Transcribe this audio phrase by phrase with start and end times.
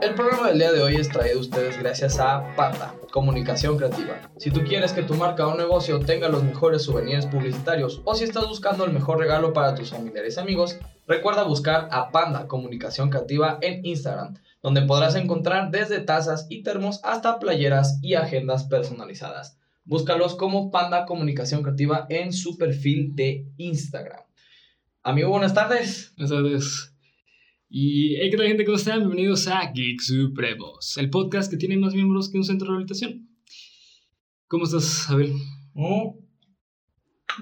[0.00, 4.18] El programa del día de hoy es traído a ustedes gracias a Pata, Comunicación Creativa.
[4.38, 8.24] Si tú quieres que tu marca o negocio tenga los mejores souvenirs publicitarios o si
[8.24, 13.10] estás buscando el mejor regalo para tus familiares y amigos, recuerda buscar a Panda Comunicación
[13.10, 19.58] Creativa en Instagram, donde podrás encontrar desde tazas y termos hasta playeras y agendas personalizadas.
[19.84, 24.22] Búscalos como Panda Comunicación Creativa en su perfil de Instagram.
[25.02, 26.14] Amigo, buenas tardes.
[26.16, 26.89] Buenas tardes.
[27.72, 28.64] Y hey, ¿qué tal gente?
[28.64, 28.98] ¿Cómo están?
[28.98, 33.28] Bienvenidos a Geek Supremos, el podcast que tiene más miembros que un centro de rehabilitación.
[34.48, 35.34] ¿Cómo estás, Abel?
[35.76, 36.18] Oh,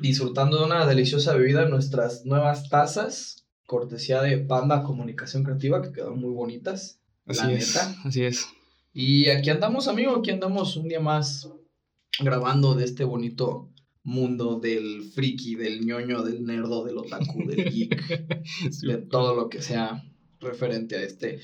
[0.03, 5.93] disfrutando de una deliciosa bebida en nuestras nuevas tazas, cortesía de Panda Comunicación Creativa, que
[5.93, 7.01] quedaron muy bonitas.
[7.25, 7.97] Así la es, neta.
[8.05, 8.49] así es.
[8.93, 11.49] Y aquí andamos, amigo, aquí andamos un día más
[12.21, 18.43] grabando de este bonito mundo del friki, del ñoño, del nerdo, del otaku, del geek,
[18.83, 20.05] de todo lo que sea
[20.41, 21.41] referente a este.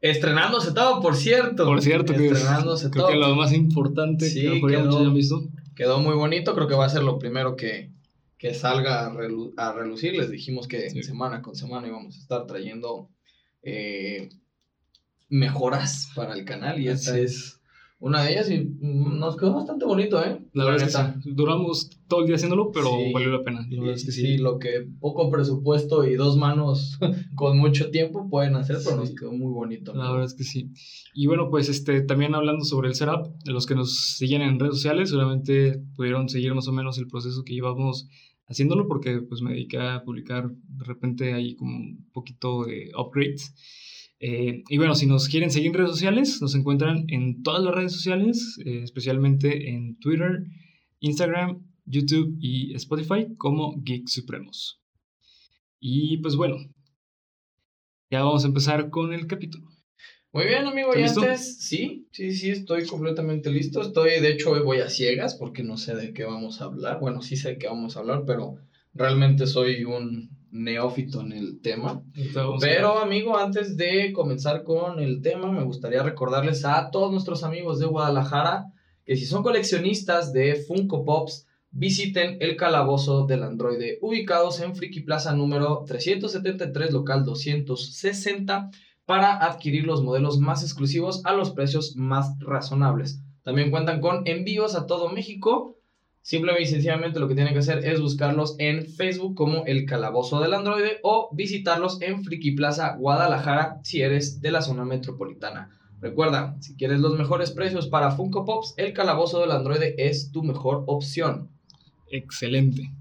[0.00, 1.64] Estrenándose todo, por cierto.
[1.64, 5.48] Por cierto, que estrenándose creo que lo más importante sí, que quedó, visto.
[5.76, 7.90] Quedó muy bonito, creo que va a ser lo primero que,
[8.36, 10.14] que salga a, relucir.
[10.16, 13.08] Les dijimos que semana con semana íbamos a estar trayendo
[13.62, 14.28] eh,
[15.28, 17.61] mejoras para el canal y esta es
[18.02, 20.36] una de ellas y nos quedó bastante bonito, ¿eh?
[20.54, 23.64] La, verdad es que Duramos todo el día haciéndolo, pero valió la pena.
[23.94, 24.38] es que sí.
[24.38, 26.98] lo que poco presupuesto y dos manos
[27.36, 29.94] con mucho tiempo pueden hacer, pero nos quedó muy bonito.
[29.94, 30.72] La verdad es que sí.
[31.14, 34.58] Y bueno, pues este también hablando sobre el setup, de los que nos siguen en
[34.58, 38.08] redes sociales, seguramente pudieron seguir más o menos el proceso que llevamos
[38.48, 43.54] haciéndolo, porque pues me dediqué a publicar de repente ahí como un poquito de upgrades.
[44.24, 47.74] Eh, y bueno, si nos quieren seguir en redes sociales, nos encuentran en todas las
[47.74, 50.44] redes sociales, eh, especialmente en Twitter,
[51.00, 54.80] Instagram, YouTube y Spotify como Geek Supremos.
[55.80, 56.56] Y pues bueno,
[58.12, 59.68] ya vamos a empezar con el capítulo.
[60.32, 63.82] Muy bien, amigo, y antes, sí, sí, sí, estoy completamente listo.
[63.82, 67.00] Estoy, de hecho, hoy voy a ciegas porque no sé de qué vamos a hablar.
[67.00, 68.54] Bueno, sí sé de qué vamos a hablar, pero
[68.94, 72.02] realmente soy un neófito en el tema.
[72.60, 77.80] Pero amigo, antes de comenzar con el tema, me gustaría recordarles a todos nuestros amigos
[77.80, 78.66] de Guadalajara
[79.04, 85.00] que si son coleccionistas de Funko Pops, visiten el calabozo del androide ubicados en Friki
[85.00, 88.70] Plaza número 373 local 260
[89.06, 93.22] para adquirir los modelos más exclusivos a los precios más razonables.
[93.42, 95.78] También cuentan con envíos a todo México
[96.22, 100.40] Simplemente y sencillamente lo que tienen que hacer es buscarlos en Facebook como El Calabozo
[100.40, 105.76] del Androide o visitarlos en Friki Plaza Guadalajara si eres de la zona metropolitana.
[106.00, 110.44] Recuerda, si quieres los mejores precios para Funko Pops, El Calabozo del Androide es tu
[110.44, 111.50] mejor opción.
[112.08, 112.92] Excelente.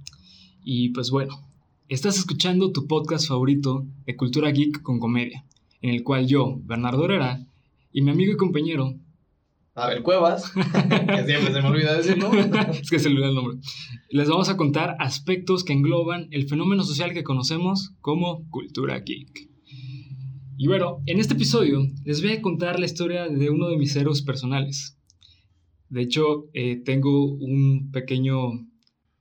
[0.64, 1.48] Y pues bueno,
[1.90, 5.46] estás escuchando tu podcast favorito de Cultura Geek con Comedia,
[5.84, 7.46] en el cual yo, Bernardo Herrera,
[7.92, 8.96] y mi amigo y compañero
[9.82, 12.32] Abel Cuevas, que siempre se me olvida decirlo.
[12.72, 13.58] es que se olvida el nombre.
[14.10, 19.50] Les vamos a contar aspectos que engloban el fenómeno social que conocemos como cultura geek.
[20.58, 23.96] Y bueno, en este episodio les voy a contar la historia de uno de mis
[23.96, 25.00] héroes personales.
[25.90, 28.52] De hecho, eh, tengo un pequeño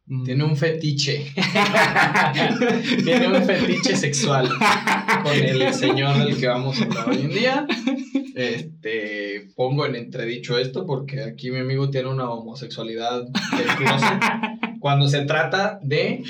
[0.05, 1.33] mm, tiene un fetiche.
[3.05, 4.51] Tiene un fetiche sexual
[5.23, 7.67] con el señor del que vamos a hablar hoy en día.
[8.41, 13.29] Este, pongo en entredicho esto porque aquí mi amigo tiene una homosexualidad
[14.81, 16.23] cuando se trata de...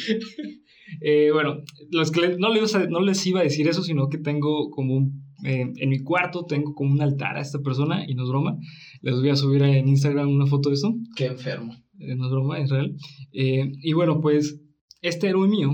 [1.02, 1.62] Eh, bueno,
[1.92, 5.24] los que no, les, no les iba a decir eso, sino que tengo como un...
[5.44, 8.58] Eh, en mi cuarto tengo como un altar a esta persona y no es broma.
[9.00, 10.92] Les voy a subir en Instagram una foto de eso.
[11.14, 11.76] Qué enfermo.
[12.00, 12.96] Eh, no es broma, es real.
[13.30, 14.60] y bueno, pues
[15.00, 15.72] este héroe mío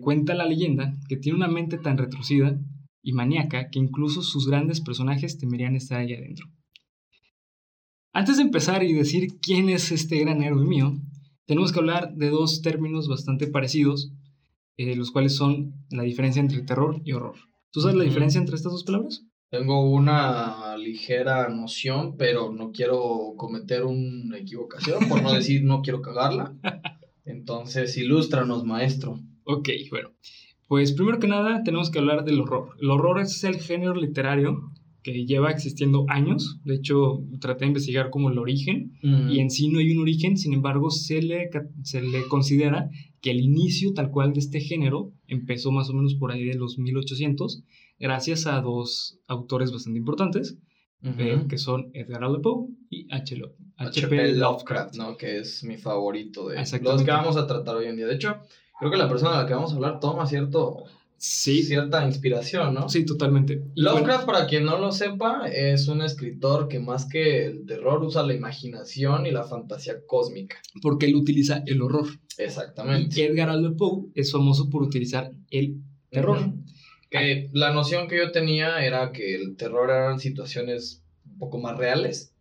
[0.00, 2.58] cuenta la leyenda que tiene una mente tan retrocida
[3.04, 6.46] y maníaca que incluso sus grandes personajes temerían estar ahí adentro.
[8.12, 10.94] Antes de empezar y decir quién es este gran héroe mío,
[11.46, 14.12] tenemos que hablar de dos términos bastante parecidos,
[14.78, 17.36] eh, los cuales son la diferencia entre terror y horror.
[17.70, 19.24] ¿Tú sabes la diferencia entre estas dos palabras?
[19.50, 26.00] Tengo una ligera noción, pero no quiero cometer una equivocación, por no decir no quiero
[26.00, 26.56] cagarla.
[27.24, 29.20] Entonces, ilústranos, maestro.
[29.44, 30.10] Ok, bueno.
[30.66, 32.70] Pues primero que nada tenemos que hablar del horror.
[32.80, 34.72] El horror es el género literario
[35.04, 36.58] que lleva existiendo años.
[36.64, 40.38] De hecho, traté de investigar como el origen y en sí no hay un origen,
[40.38, 41.50] sin embargo, se le,
[41.82, 42.88] se le considera
[43.20, 46.54] que el inicio tal cual de este género empezó más o menos por ahí de
[46.54, 47.62] los 1800,
[47.98, 50.56] gracias a dos autores bastante importantes,
[51.02, 53.36] eh, que son Edgar Allan Poe y H.
[53.76, 54.36] H.P.
[54.36, 55.18] Lovecraft, ¿no?
[55.18, 58.06] Que es mi favorito de los que vamos a tratar hoy en día.
[58.06, 58.38] De hecho,
[58.78, 60.84] creo que la persona de la que vamos a hablar toma cierto
[61.24, 62.88] cierta inspiración, ¿no?
[62.88, 63.62] Sí, totalmente.
[63.76, 68.22] Lovecraft, para quien no lo sepa, es un escritor que más que el terror usa
[68.22, 70.56] la imaginación y la fantasía cósmica.
[70.82, 72.06] Porque él utiliza el horror.
[72.36, 73.20] Exactamente.
[73.20, 75.80] Y Edgar Allan Poe es famoso por utilizar el
[76.10, 76.52] terror.
[77.10, 81.78] Que la noción que yo tenía era que el terror eran situaciones un poco más
[81.78, 82.34] reales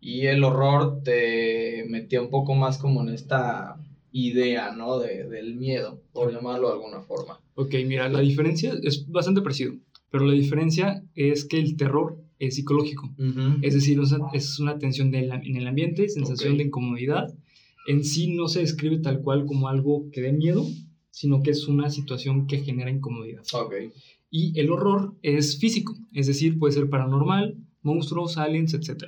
[0.00, 3.76] y el horror te metía un poco más como en esta
[4.12, 4.98] idea, ¿no?
[4.98, 7.40] De, del miedo, por llamarlo de alguna forma.
[7.54, 9.74] Ok, mira, la diferencia es bastante parecido,
[10.10, 13.14] pero la diferencia es que el terror es psicológico,
[13.62, 14.00] es decir,
[14.32, 17.32] es una tensión en el ambiente, sensación de incomodidad.
[17.86, 20.66] En sí no se describe tal cual como algo que dé miedo,
[21.10, 23.42] sino que es una situación que genera incomodidad.
[23.52, 23.90] Okay.
[24.28, 29.04] Y el horror es físico, es decir, puede ser paranormal, monstruos, aliens, etc.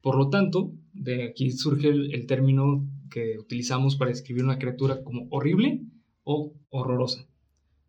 [0.00, 5.26] Por lo tanto, de aquí surge el término que utilizamos para describir una criatura como
[5.30, 5.82] horrible
[6.24, 7.26] o horrorosa,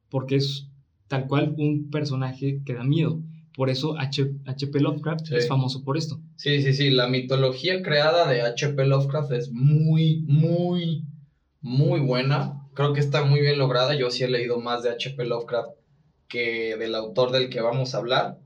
[0.09, 0.67] porque es
[1.07, 3.21] tal cual un personaje que da miedo.
[3.55, 4.79] Por eso H.P.
[4.79, 6.19] Lovecraft es famoso por esto.
[6.35, 6.89] Sí, sí, sí.
[6.89, 8.85] La mitología creada de H.P.
[8.85, 11.05] Lovecraft es muy, muy,
[11.61, 12.67] muy buena.
[12.73, 13.95] Creo que está muy bien lograda.
[13.95, 15.25] Yo sí he leído más de H.P.
[15.25, 15.69] Lovecraft
[16.27, 18.39] que del autor del que vamos a hablar.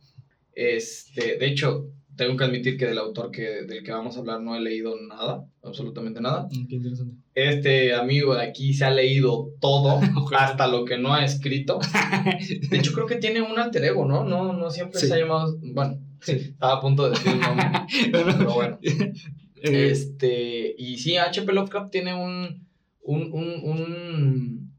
[0.53, 4.41] Este, de hecho, tengo que admitir que del autor que, del que vamos a hablar
[4.41, 6.47] no he leído nada, absolutamente nada.
[6.51, 7.15] Mm, qué interesante.
[7.35, 9.99] Este amigo de aquí se ha leído todo,
[10.37, 11.79] hasta lo que no ha escrito.
[12.69, 14.23] De hecho, creo que tiene un alter ego, ¿no?
[14.25, 15.57] No, no siempre se ha llamado.
[15.61, 16.31] Bueno, sí.
[16.33, 17.67] estaba a punto de decir el nombre.
[18.11, 18.79] pero bueno.
[18.81, 21.53] Eh, este, y sí, H.P.
[21.53, 22.67] Lovecraft tiene un,
[23.01, 24.73] un, un, un.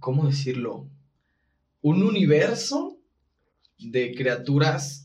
[0.00, 0.88] ¿Cómo decirlo?
[1.80, 2.98] Un universo
[3.78, 5.01] de criaturas.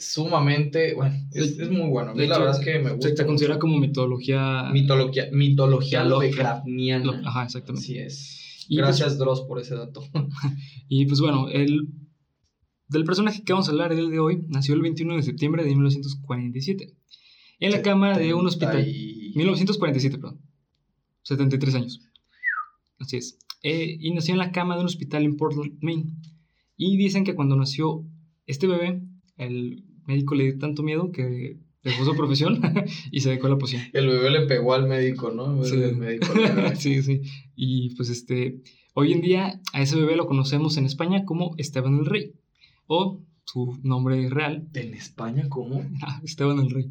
[0.00, 2.14] Sumamente, bueno, es, muy bueno.
[2.14, 3.14] la verdad es que me gusta.
[3.14, 4.70] Se considera como mitología.
[4.72, 7.22] Mitología, mitología Lovecraftiana.
[7.26, 7.84] Ajá, exactamente.
[7.84, 8.64] Así es.
[8.66, 10.02] Y pues Gracias, Dross, por ese dato.
[10.88, 11.88] y pues bueno, el,
[12.88, 15.70] del personaje que vamos a hablar el de hoy nació el 21 de septiembre de
[15.70, 16.94] 1947
[17.60, 18.86] en la cama de un hospital.
[18.86, 20.40] 1947, perdón.
[21.24, 22.00] 73 años.
[22.98, 23.38] Así es.
[23.62, 26.16] Eh, y nació en la cama de un hospital en Portland, Maine.
[26.76, 28.06] Y dicen que cuando nació
[28.46, 29.02] este bebé,
[29.36, 32.60] el médico le dio tanto miedo que dejó su profesión
[33.10, 33.82] y se dejó la poción.
[33.92, 35.62] El bebé le pegó al médico, ¿no?
[35.64, 35.76] Sí.
[35.76, 36.26] médico
[36.76, 37.22] sí, sí.
[37.54, 38.60] Y pues este,
[38.94, 42.34] hoy en día a ese bebé lo conocemos en España como Esteban el Rey,
[42.86, 44.68] o su nombre real.
[44.74, 45.82] ¿En España cómo?
[46.02, 46.90] Ah, Esteban el Rey.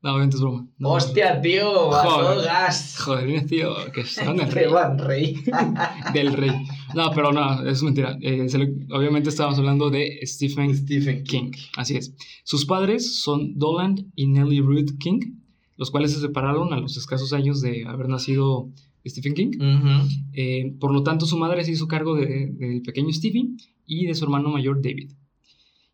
[0.00, 0.68] No, obviamente es broma.
[0.80, 2.98] Hostia, tío, joder, gas.
[3.00, 4.66] Joder, tío, que son el rey.
[4.96, 5.36] rey.
[6.14, 6.52] Del rey.
[6.94, 8.16] No, pero no, es mentira.
[8.20, 8.46] Eh,
[8.92, 11.50] obviamente estábamos hablando de Stephen, Stephen King.
[11.76, 12.14] Así es.
[12.44, 15.20] Sus padres son Doland y Nellie Ruth King,
[15.76, 18.70] los cuales se separaron a los escasos años de haber nacido
[19.04, 19.50] Stephen King.
[20.32, 24.24] Eh, por lo tanto, su madre se hizo cargo del pequeño Stephen y de su
[24.24, 25.10] hermano mayor David.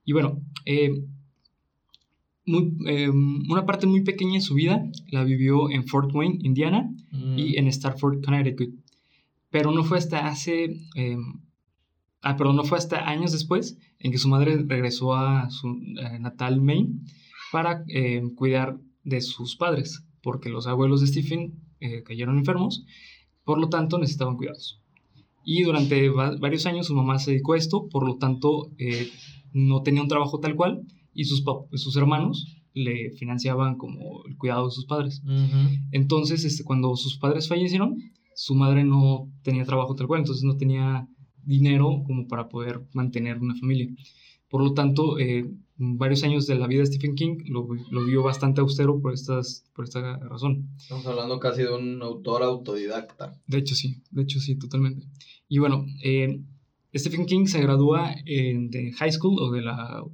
[0.04, 0.90] Y bueno, eh,
[2.46, 7.52] Em, una parte muy pequeña de su vida la vivió en Fort Wayne, Indiana, y
[7.52, 7.58] mm.
[7.58, 8.74] en Starford, Connecticut.
[9.50, 10.80] Pero no fue hasta hace...
[10.94, 11.40] Em,
[12.22, 16.18] ah, perdón, no fue hasta años después en que su madre regresó a su eh,
[16.18, 17.00] natal Maine
[17.50, 22.84] para em, cuidar de sus padres, porque los abuelos de Stephen eh, cayeron enfermos,
[23.44, 24.80] por lo tanto necesitaban cuidados.
[25.44, 29.10] Y durante varios años su mamá se dedicó a esto, por lo tanto eh,
[29.52, 30.82] no tenía un trabajo tal cual,
[31.14, 31.42] y sus,
[31.72, 35.22] sus hermanos le financiaban como el cuidado de sus padres.
[35.92, 37.98] Entonces, este, cuando sus padres fallecieron,
[38.34, 41.08] su madre no tenía trabajo tal cual, entonces no tenía
[41.44, 43.88] dinero como para poder mantener una familia.
[44.48, 48.22] Por lo tanto, eh, varios años de la vida de Stephen King lo, lo, vio
[48.22, 50.68] bastante austero por, estas, por esta razón.
[50.76, 53.40] Estamos hablando casi de un autor autodidacta.
[53.46, 55.06] De hecho, sí, de hecho, sí, totalmente.
[55.48, 56.40] Y bueno, eh,
[56.94, 60.04] Stephen King se gradúa de high school o de la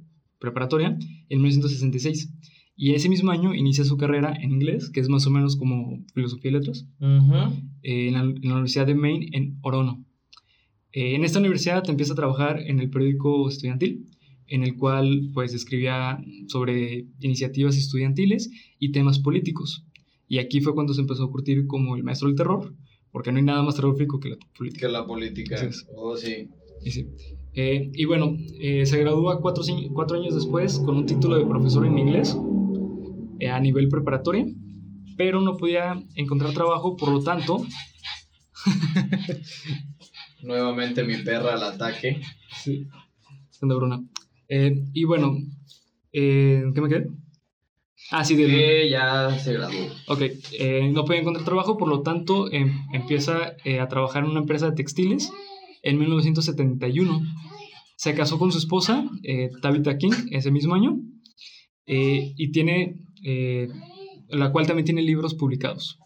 [0.41, 0.97] preparatoria
[1.29, 2.33] en 1966.
[2.75, 6.03] Y ese mismo año inicia su carrera en inglés, que es más o menos como
[6.13, 6.87] filosofía y letras,
[7.83, 10.03] eh, en, la, Universidad de Maine en Orono.
[10.91, 14.09] Eh, en esta universidad empieza a trabajar en el periódico estudiantil,
[14.47, 19.85] en el cual pues escribía sobre iniciativas estudiantiles y temas políticos.
[20.27, 22.73] Y aquí fue cuando se empezó a curtir como el maestro del terror,
[23.11, 24.87] porque no hay nada más terrorífico que la política.
[24.87, 25.69] Que la política.
[25.95, 26.49] Oh, sí.
[26.83, 27.05] Y sí.
[27.53, 31.85] Eh, y bueno, eh, se gradúa cuatro, cuatro, años después con un título de profesor
[31.85, 32.37] en inglés
[33.39, 34.45] eh, a nivel preparatoria,
[35.17, 37.65] pero no podía encontrar trabajo, por lo tanto...
[40.43, 42.21] Nuevamente mi perra al ataque.
[42.63, 42.87] Sí,
[43.61, 44.01] anda Bruna.
[44.49, 45.37] y bueno,
[46.11, 47.07] ¿qué me quedé?
[48.09, 48.89] Ah, sí, de...
[48.89, 49.87] ya se graduó.
[50.07, 50.21] Ok,
[50.91, 54.75] no podía encontrar trabajo, por lo tanto em, empieza a trabajar en una empresa de
[54.75, 55.31] textiles
[55.81, 57.21] en 1971.
[57.95, 60.99] Se casó con su esposa, eh, Tabitha King, ese mismo año,
[61.85, 63.67] eh, y tiene, eh,
[64.29, 65.99] la cual también tiene libros publicados.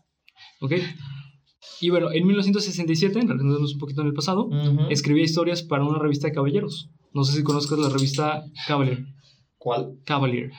[0.62, 0.74] ¿Ok?
[1.82, 4.50] Y bueno, en 1967, realizándonos un poquito en el pasado,
[4.90, 6.90] escribía historias para una revista de caballeros.
[7.14, 9.06] No sé si conozcas la revista Cavalier.
[9.58, 9.98] ¿Cuál?
[10.06, 10.52] Cavalier.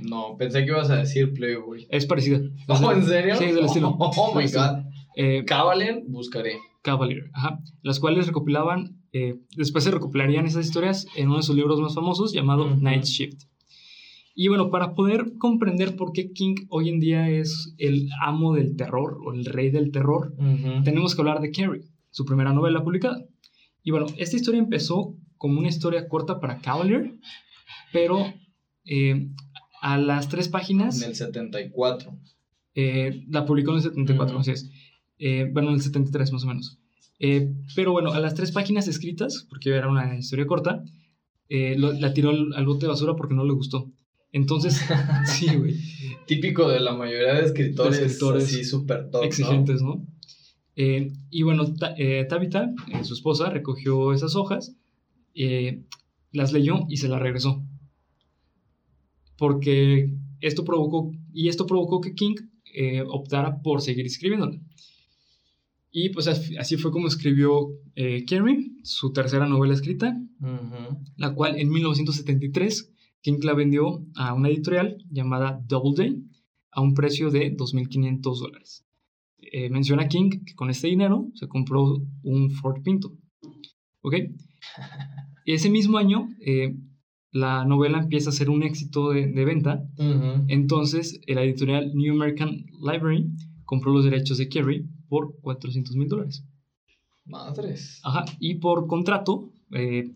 [0.00, 1.86] No, pensé que ibas a decir Playboy.
[1.90, 2.40] Es parecida.
[2.68, 3.36] ¿Oh, en serio?
[3.36, 3.96] Sí, del estilo.
[3.98, 5.44] Oh, my god.
[5.46, 6.58] Cavalier, buscaré.
[6.86, 7.60] Cavalier, ajá.
[7.82, 11.94] Las cuales recopilaban eh, después se recopilarían esas historias en uno de sus libros más
[11.94, 13.44] famosos llamado Night Shift.
[14.34, 18.76] Y bueno, para poder comprender por qué King hoy en día es el amo del
[18.76, 20.34] terror o el rey del terror,
[20.84, 23.24] tenemos que hablar de Carrie, su primera novela publicada.
[23.82, 27.14] Y bueno, esta historia empezó como una historia corta para Cavalier,
[27.94, 28.34] pero
[28.84, 29.28] eh,
[29.80, 31.00] a las tres páginas...
[31.00, 32.14] En el 74.
[32.74, 34.70] Eh, la publicó en el 74, así es.
[35.52, 36.78] Bueno, en el 73 más o menos.
[37.18, 40.84] Eh, pero bueno, a las tres páginas escritas, porque era una historia corta,
[41.48, 43.90] eh, la tiró al, bote de basura porque no le gustó.
[44.32, 44.80] Entonces,
[45.26, 45.76] sí, güey.
[46.26, 50.04] Típico de la mayoría de escritores, escritores así súper Exigentes, ¿no?
[50.74, 51.72] Eh, y bueno,
[52.28, 52.70] Tabitha,
[53.02, 54.74] su esposa, recogió esas hojas,
[56.32, 57.64] las leyó y se las regresó.
[59.38, 62.34] Porque esto provocó, y esto provocó que King
[63.08, 64.58] optara por seguir escribiéndola.
[65.90, 70.14] Y pues así fue como escribió eh, Carrie, su tercera novela escrita,
[71.16, 76.22] la cual en 1973 King la vendió a una editorial llamada Doubleday
[76.70, 78.86] a un precio de 2.500 dólares.
[79.38, 83.16] Eh, menciona King que con este dinero se compró un Ford Pinto.
[84.02, 84.14] ¿Ok?
[85.46, 86.76] Ese mismo año eh,
[87.30, 89.82] la novela empieza a ser un éxito de, venta.
[90.48, 93.30] Entonces, la editorial New American Library
[93.64, 96.44] compró los derechos de Carrie por 400 mil dólares.
[97.24, 98.00] Madres.
[98.04, 100.12] Ajá, y por contrato, eh,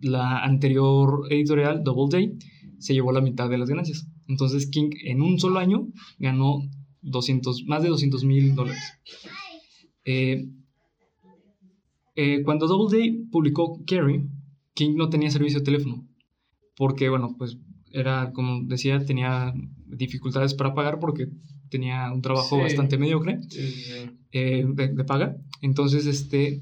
[0.00, 2.38] la anterior editorial, Doubleday,
[2.78, 4.08] se llevó la mitad de las ganancias.
[4.26, 6.62] Entonces King en un solo año ganó
[7.02, 8.82] 200, más de 200 mil dólares.
[10.04, 10.48] Eh,
[12.16, 14.24] eh, cuando Doubleday publicó Carrie,
[14.74, 16.06] King no tenía servicio de teléfono.
[16.76, 17.58] Porque, bueno, pues
[17.92, 19.52] era, como decía, tenía
[19.86, 21.28] dificultades para pagar porque
[21.70, 23.40] tenía un trabajo bastante mediocre
[24.32, 25.36] eh, de, paga.
[25.62, 26.60] Entonces, este,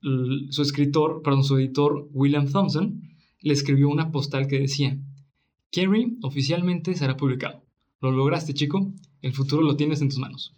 [0.00, 3.02] su escritor, perdón, su editor, William Thompson,
[3.40, 4.98] le escribió una postal que decía,
[5.70, 7.62] Kerry oficialmente será publicado.
[8.00, 8.92] Lo lograste, chico.
[9.22, 10.54] El futuro lo tienes en tus manos.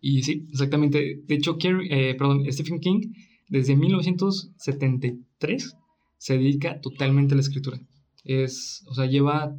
[0.00, 1.22] Y sí, exactamente.
[1.26, 3.12] De hecho, eh, perdón, Stephen King,
[3.48, 5.76] desde 1973,
[6.18, 7.80] se dedica totalmente a la escritura.
[8.24, 9.56] Es, o sea, lleva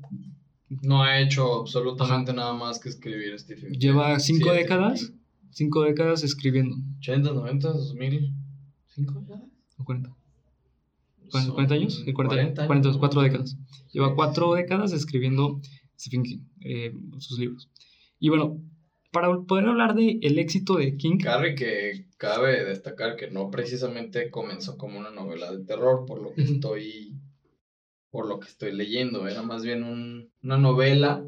[0.81, 3.79] no ha hecho absolutamente nada más que escribir Stephen King.
[3.79, 5.11] Lleva cinco décadas,
[5.51, 6.77] cinco décadas escribiendo.
[6.99, 8.33] 80, 90, 2000,
[8.87, 9.43] ¿cinco décadas?
[9.77, 10.15] ¿O 40?
[11.31, 12.03] ¿40 años?
[12.13, 13.57] 40, 44 décadas.
[13.91, 15.61] Lleva cuatro décadas escribiendo
[15.97, 17.69] Stephen King, eh, sus libros.
[18.19, 18.61] Y bueno,
[19.11, 21.17] para poder hablar del el éxito de King...
[21.17, 26.33] Carrie, que cabe destacar que no precisamente comenzó como una novela de terror, por lo
[26.33, 27.15] que estoy
[28.11, 29.27] por lo que estoy leyendo.
[29.27, 29.83] Era más bien
[30.41, 31.25] una novela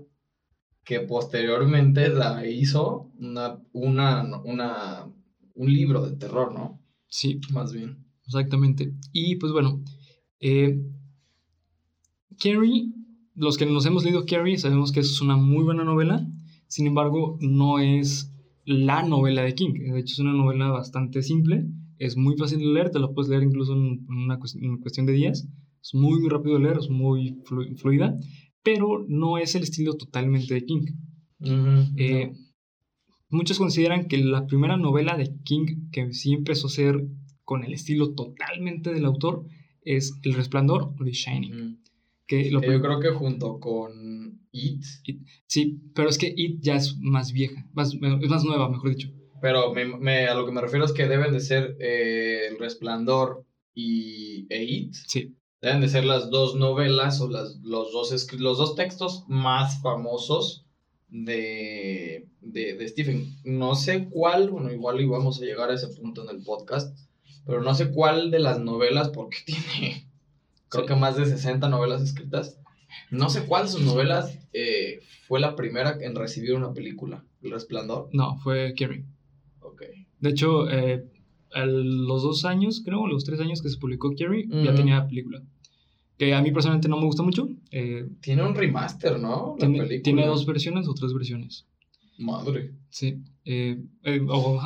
[0.83, 5.05] que posteriormente la hizo una, una, una,
[5.53, 6.81] un libro de terror, ¿no?
[7.07, 7.39] Sí.
[7.51, 8.05] Más bien.
[8.25, 8.93] Exactamente.
[9.11, 9.83] Y pues bueno,
[10.39, 10.81] eh,
[12.39, 12.91] Carrie,
[13.35, 16.25] los que nos hemos leído Carrie, sabemos que es una muy buena novela.
[16.67, 18.31] Sin embargo, no es
[18.65, 19.73] la novela de King.
[19.73, 21.65] De hecho, es una novela bastante simple.
[21.97, 25.47] Es muy fácil de leer, te la puedes leer incluso en una cuestión de días.
[25.81, 27.41] Es muy, rápido de leer, es muy
[27.75, 28.17] fluida,
[28.63, 30.85] pero no es el estilo totalmente de King.
[31.97, 32.31] Eh,
[33.29, 37.03] muchos consideran que la primera novela de King que sí empezó a ser
[37.43, 39.45] con el estilo totalmente del autor
[39.83, 41.81] es El Resplandor o The Shining.
[42.27, 44.83] que yo creo que junto con It.
[45.47, 49.09] Sí, pero es que It ya es más vieja, más, es más nueva, mejor dicho.
[49.41, 53.43] Pero me, a lo que me refiero es que deben de ser eh, El Resplandor
[53.73, 54.93] y e It.
[54.93, 55.35] Sí.
[55.61, 60.65] Deben de ser las dos novelas o las, los, dos, los dos textos más famosos
[61.11, 63.35] de, de, Stephen.
[63.43, 66.97] No sé cuál, bueno, igual íbamos a llegar a ese punto en el podcast,
[67.45, 70.07] pero no sé cuál de las novelas, porque tiene,
[70.69, 72.57] creo que más de 60 novelas escritas.
[73.09, 77.51] No sé cuál de sus novelas eh, fue la primera en recibir una película, El
[77.51, 78.09] Resplandor.
[78.11, 79.05] No, fue Carrie.
[79.61, 79.83] Ok.
[80.19, 81.05] De hecho, eh,
[81.53, 85.41] a los dos años, creo, los tres años que se publicó Carrie, ya tenía película.
[86.21, 87.49] Que a mí personalmente no me gusta mucho.
[87.71, 89.55] Eh, tiene un remaster, ¿no?
[89.57, 90.03] La tiene, película.
[90.03, 91.65] tiene dos versiones o tres versiones.
[92.19, 92.75] Madre.
[92.91, 93.23] Sí.
[93.43, 94.61] Eh, eh, o,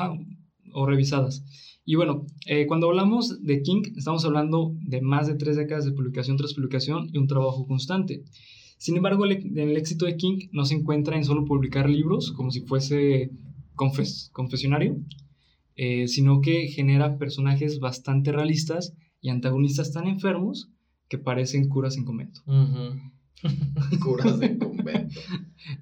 [0.73, 1.45] o revisadas.
[1.85, 5.93] Y bueno, eh, cuando hablamos de King, estamos hablando de más de tres décadas de
[5.93, 8.25] publicación tras publicación y un trabajo constante.
[8.77, 12.51] Sin embargo, el, el éxito de King no se encuentra en solo publicar libros, como
[12.51, 13.31] si fuese
[13.75, 14.97] confes confesionario,
[16.07, 20.69] sino que genera personajes bastante realistas y antagonistas tan enfermos
[21.07, 22.41] que parecen curas en convento.
[24.03, 25.19] curas en convento.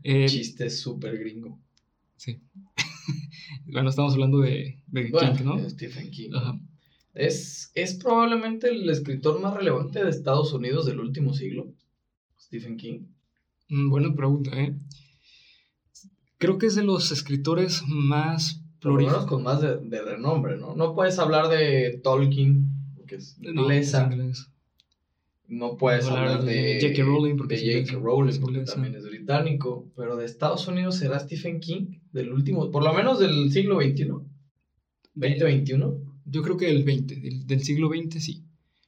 [0.04, 1.60] Eh, Chiste súper gringo.
[2.16, 2.42] Sí.
[3.66, 5.70] bueno, estamos hablando de, King, ¿no?
[5.70, 6.32] Stephen King.
[7.14, 11.74] Es, es probablemente el escritor más relevante de Estados Unidos del último siglo.
[12.40, 13.08] Stephen King.
[13.70, 14.76] Mm, buena pregunta, ¿eh?
[16.38, 20.76] Creo que es de los escritores más por lo menos con más de, renombre, ¿no?
[20.76, 24.10] No puedes hablar de Tolkien, porque es inglesa.
[24.10, 24.34] No,
[25.78, 27.04] puedes hablar de J.K.
[27.04, 29.92] Rowling, porque, Rowling, porque también es británico.
[29.96, 34.08] Pero de Estados Unidos será Stephen King, del último, por lo menos del siglo XXI.
[35.16, 36.00] ¿2021?
[36.26, 38.44] Yo creo que del 20, del, del siglo XX sí.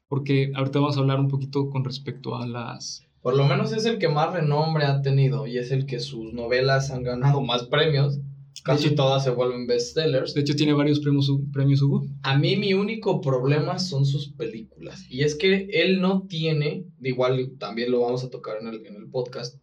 [0.07, 3.85] Porque ahorita vamos a hablar un poquito con respecto a las por lo menos es
[3.85, 7.63] el que más renombre ha tenido y es el que sus novelas han ganado más
[7.63, 8.19] premios.
[8.63, 10.33] Casi todas se vuelven bestsellers.
[10.33, 12.07] De hecho, tiene varios premios, premios Hugo.
[12.23, 15.05] A mí mi único problema son sus películas.
[15.09, 18.95] Y es que él no tiene, igual también lo vamos a tocar en el, en
[18.95, 19.59] el podcast,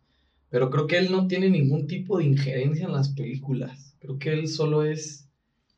[0.50, 3.96] pero creo que él no tiene ningún tipo de injerencia en las películas.
[4.00, 5.28] Creo que él solo es,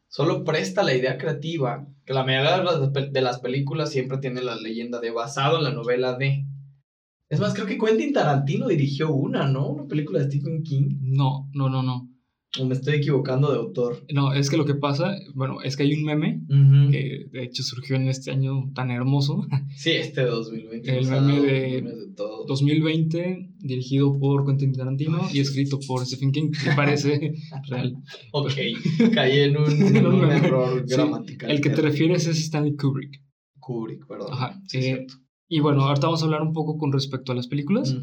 [0.08, 4.42] solo presta la idea creativa, que la mayoría de las, de las películas siempre tiene
[4.42, 6.44] la leyenda de basado en la novela de...
[7.28, 9.68] Es más, creo que Quentin Tarantino dirigió una, ¿no?
[9.68, 10.98] Una película de Stephen King.
[11.00, 12.13] No, no, no, no.
[12.60, 14.04] O me estoy equivocando de autor.
[14.12, 16.40] No, es que lo que pasa, bueno, es que hay un meme
[16.90, 19.46] que de hecho surgió en este año tan hermoso.
[19.76, 20.98] Sí, este 2020.
[20.98, 21.84] El meme de,
[22.46, 27.34] 2020, dirigido por Quentin Tarantino y escrito por Stephen King, me parece
[27.68, 27.96] real.
[28.32, 28.52] Ok,
[29.12, 29.96] caí en un,
[30.30, 31.50] error gramatical.
[31.50, 33.20] El que te refieres es Stanley Kubrick.
[33.58, 34.28] Kubrick, perdón.
[34.32, 35.06] Ajá, sí, eh,
[35.48, 37.96] Y bueno, ahorita vamos a hablar un poco con respecto a las películas.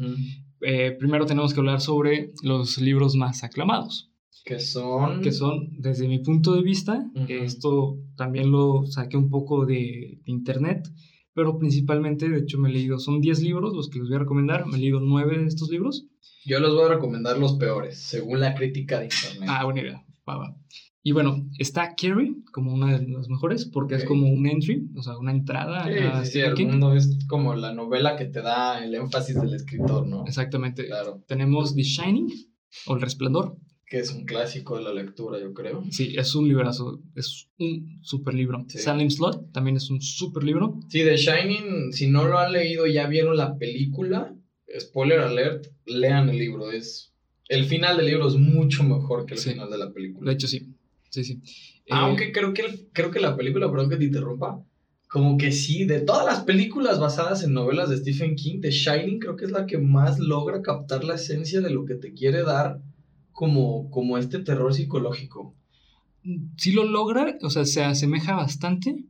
[0.60, 4.11] Eh, primero tenemos que hablar sobre los libros más aclamados.
[4.44, 5.20] Que son...
[5.20, 10.88] Que son, desde mi punto de vista, esto también lo saqué un poco de, internet,
[11.34, 14.20] pero principalmente, de hecho me he leído, son 10 libros los que les voy a
[14.20, 16.06] recomendar, me he leído 9 de estos libros.
[16.44, 19.48] Yo les voy a recomendar los peores, según la crítica de internet.
[19.48, 20.04] Ah, buena idea,
[21.04, 25.02] Y bueno, está Carrie como una de las mejores porque es como un entry, o
[25.02, 28.94] sea, una entrada a sí, el mundo es como la novela que te da el
[28.94, 30.24] énfasis del escritor, ¿no?
[30.26, 30.86] Exactamente.
[30.86, 31.22] Claro.
[31.28, 32.28] Tenemos The Shining
[32.86, 33.56] o El Resplandor,
[33.92, 35.84] que es un clásico de la lectura, yo creo.
[35.90, 38.64] Sí, es un librazo, es un super libro.
[38.66, 40.80] Salem Slot también es un super libro.
[40.88, 44.34] Sí, The Shining, si no lo han leído y ya vieron la película,
[44.80, 46.72] spoiler alert, lean el libro.
[46.72, 47.12] Es,
[47.50, 50.30] el final del libro es mucho mejor que el final de la película.
[50.30, 50.74] De hecho, sí.
[51.10, 51.42] Sí, sí.
[51.90, 54.64] Aunque eh, creo, que, creo que la película, perdón que te interrumpa,
[55.06, 59.18] como que sí, de todas las películas basadas en novelas de Stephen King, The Shining
[59.18, 62.42] creo que es la que más logra captar la esencia de lo que te quiere
[62.42, 62.80] dar
[63.42, 65.52] como, como este terror psicológico.
[66.56, 69.04] Sí lo logra, o sea, se asemeja bastante,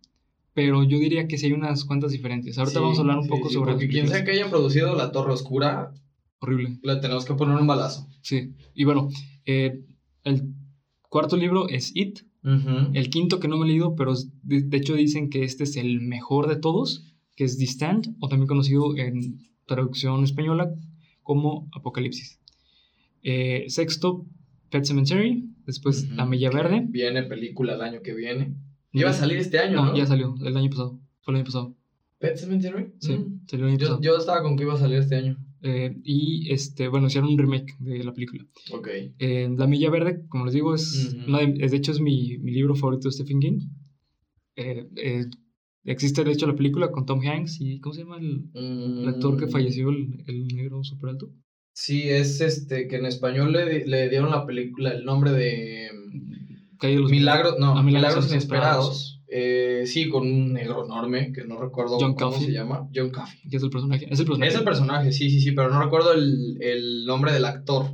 [0.54, 2.56] pero yo diría que sí hay unas cuantas diferencias.
[2.56, 3.72] Ahorita vamos a hablar un poco sobre...
[3.72, 5.92] Porque quien sea que haya producido La Torre Oscura...
[6.38, 6.78] Horrible.
[6.82, 8.08] Le tenemos que poner un balazo.
[8.22, 9.10] Sí, y bueno,
[9.44, 9.84] eh,
[10.24, 10.54] el
[11.10, 12.20] cuarto libro es It.
[12.42, 14.14] El quinto que no me he leído, pero
[14.44, 17.04] de, de, hecho dicen que este es el mejor de todos,
[17.36, 20.74] que es Distant, o también conocido en traducción española
[21.22, 22.41] como Apocalipsis.
[23.22, 24.26] Eh, sexto,
[24.70, 25.48] Pet Cemetery.
[25.66, 26.84] Después, La Milla Verde.
[26.88, 28.56] Viene película el año que viene.
[28.92, 29.96] Iba a salir este año, ¿no?
[29.96, 31.00] ya salió, el año pasado.
[31.22, 31.76] Fue el año pasado.
[32.18, 32.92] ¿Pet Cemetery?
[32.98, 33.46] Sí, mm.
[33.46, 34.02] salió el año yo, pasado.
[34.02, 35.38] Yo estaba con que iba a salir este año.
[35.62, 38.44] Eh, y este, bueno, hicieron un remake de la película.
[38.72, 38.88] Ok.
[39.18, 43.08] Eh, la Milla Verde, como les digo, es, de, hecho es mi, mi, libro favorito
[43.08, 43.60] de Stephen King.
[45.84, 49.36] existe de hecho la película con Tom Hanks y ¿cómo se llama el, el actor
[49.36, 49.50] que mm.
[49.50, 51.32] falleció, el, el negro super alto?
[51.72, 55.90] Sí, es este, que en español le, le dieron la película el nombre de
[56.82, 59.20] Milagros, no, ah, Milagros, Inesperados.
[59.34, 62.88] Eh, sí, con un negro enorme, que no recuerdo cómo se llama.
[62.94, 63.40] John Coffey.
[63.50, 64.06] Es el personaje.
[64.10, 64.50] Es el personaje.
[64.50, 67.86] Es el personaje, sí, sí, sí, pero no recuerdo el, el nombre del actor.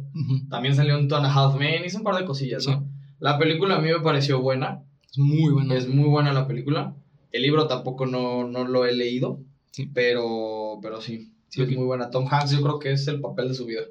[0.50, 2.90] También salió en Two and a Half Men, hizo un par de cosillas, ¿no?
[3.20, 4.82] La película a mí me pareció buena.
[5.08, 5.76] Es muy buena.
[5.76, 6.96] Es muy buena la película.
[7.30, 9.88] El libro tampoco no, no lo he leído, sí.
[9.94, 11.34] pero, pero sí.
[11.48, 12.10] Sí, es muy buena.
[12.10, 13.82] Tom Hanks yo creo que es el papel de su vida.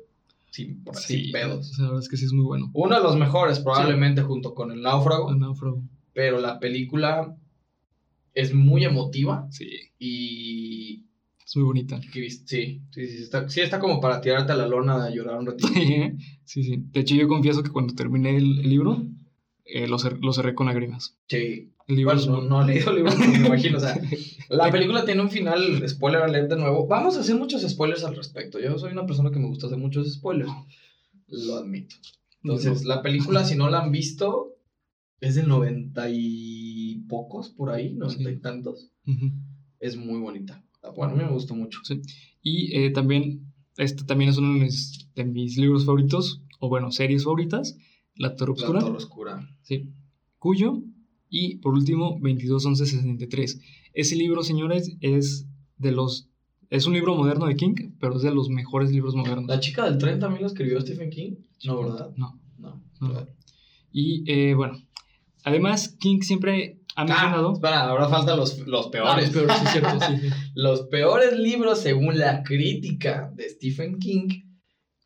[0.52, 1.78] Sin, sí, pedos.
[1.78, 2.72] La verdad es que sí es muy bueno.
[2.74, 5.30] Uno de los mejores, probablemente, junto con El Náufrago.
[5.32, 5.84] El Náufrago.
[6.14, 7.36] Pero la película
[8.34, 9.48] es muy emotiva.
[9.52, 9.68] Sí.
[10.00, 11.06] Y...
[11.46, 12.00] Es muy bonita.
[12.02, 15.48] Sí, sí, sí, está, sí está como para tirarte a la lona a llorar un
[15.48, 15.70] ratito.
[16.46, 16.84] sí, sí.
[16.92, 19.04] De hecho, yo confieso que cuando terminé el, libro,
[19.66, 21.18] eh, lo, cerré con lágrimas.
[21.28, 21.72] Sí.
[21.88, 23.78] El libro no, no, he leído el libro, me imagino.
[23.78, 23.98] O sea,
[24.50, 26.86] la película tiene un final, spoiler alert de nuevo.
[26.86, 28.60] Vamos a hacer muchos spoilers al respecto.
[28.60, 30.52] Yo soy una persona que me gusta hacer muchos spoilers.
[31.28, 31.96] Lo admito.
[32.44, 34.58] Entonces, la película, si no la han visto,
[35.22, 38.92] es del noventa y pocos por ahí, noventa y tantos.
[39.80, 40.64] Es muy bonita.
[40.96, 41.80] Bueno, a mí me gustó mucho.
[41.84, 42.02] Sí.
[42.42, 46.92] Y eh, también, este también es uno de mis, de mis libros favoritos, o bueno,
[46.92, 47.78] series favoritas,
[48.16, 48.80] La Torre Oscura.
[48.80, 49.50] La Torre Oscura.
[49.64, 49.92] Sí.
[50.38, 50.84] Cuyo,
[51.30, 53.60] y por último, 221163.
[53.94, 56.30] Ese libro, señores, es de los.
[56.70, 59.48] Es un libro moderno de King, pero es de los mejores libros modernos.
[59.48, 61.36] ¿La chica del tren también lo escribió Stephen King?
[61.64, 62.12] No, ¿verdad?
[62.18, 62.40] No.
[62.58, 62.82] No.
[63.92, 64.80] Y eh, bueno,
[65.44, 67.54] además, King siempre ha ah, mencionado.
[67.54, 69.14] espera, ahora faltan los, los peores.
[69.14, 70.30] Ah, los peores, sí, cierto, sí.
[70.56, 74.28] los peores libros según la crítica de Stephen King.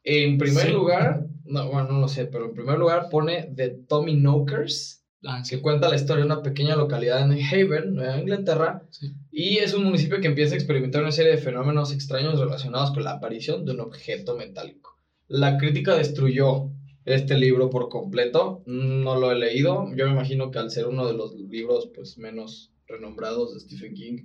[0.03, 4.15] En primer lugar, no, bueno, no lo sé, pero en primer lugar pone The Tommy
[4.15, 8.83] Knockers, ah, que cuenta la historia de una pequeña localidad en Haven, Nueva Inglaterra,
[9.31, 13.03] y es un municipio que empieza a experimentar una serie de fenómenos extraños relacionados con
[13.03, 14.95] la aparición de un objeto metálico.
[15.27, 16.71] La crítica destruyó
[17.05, 21.07] este libro por completo, no lo he leído, yo me imagino que al ser uno
[21.07, 24.17] de los libros pues menos renombrados de Stephen King,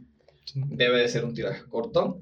[0.54, 2.20] debe de ser un tiraje corto.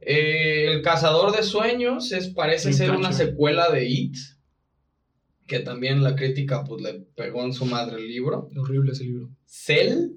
[0.00, 4.16] Eh, el Cazador de Sueños es, parece ser una secuela de It.
[5.46, 8.48] Que también la crítica pues, le pegó en su madre el libro.
[8.56, 9.30] Horrible ese libro.
[9.44, 10.12] Cell,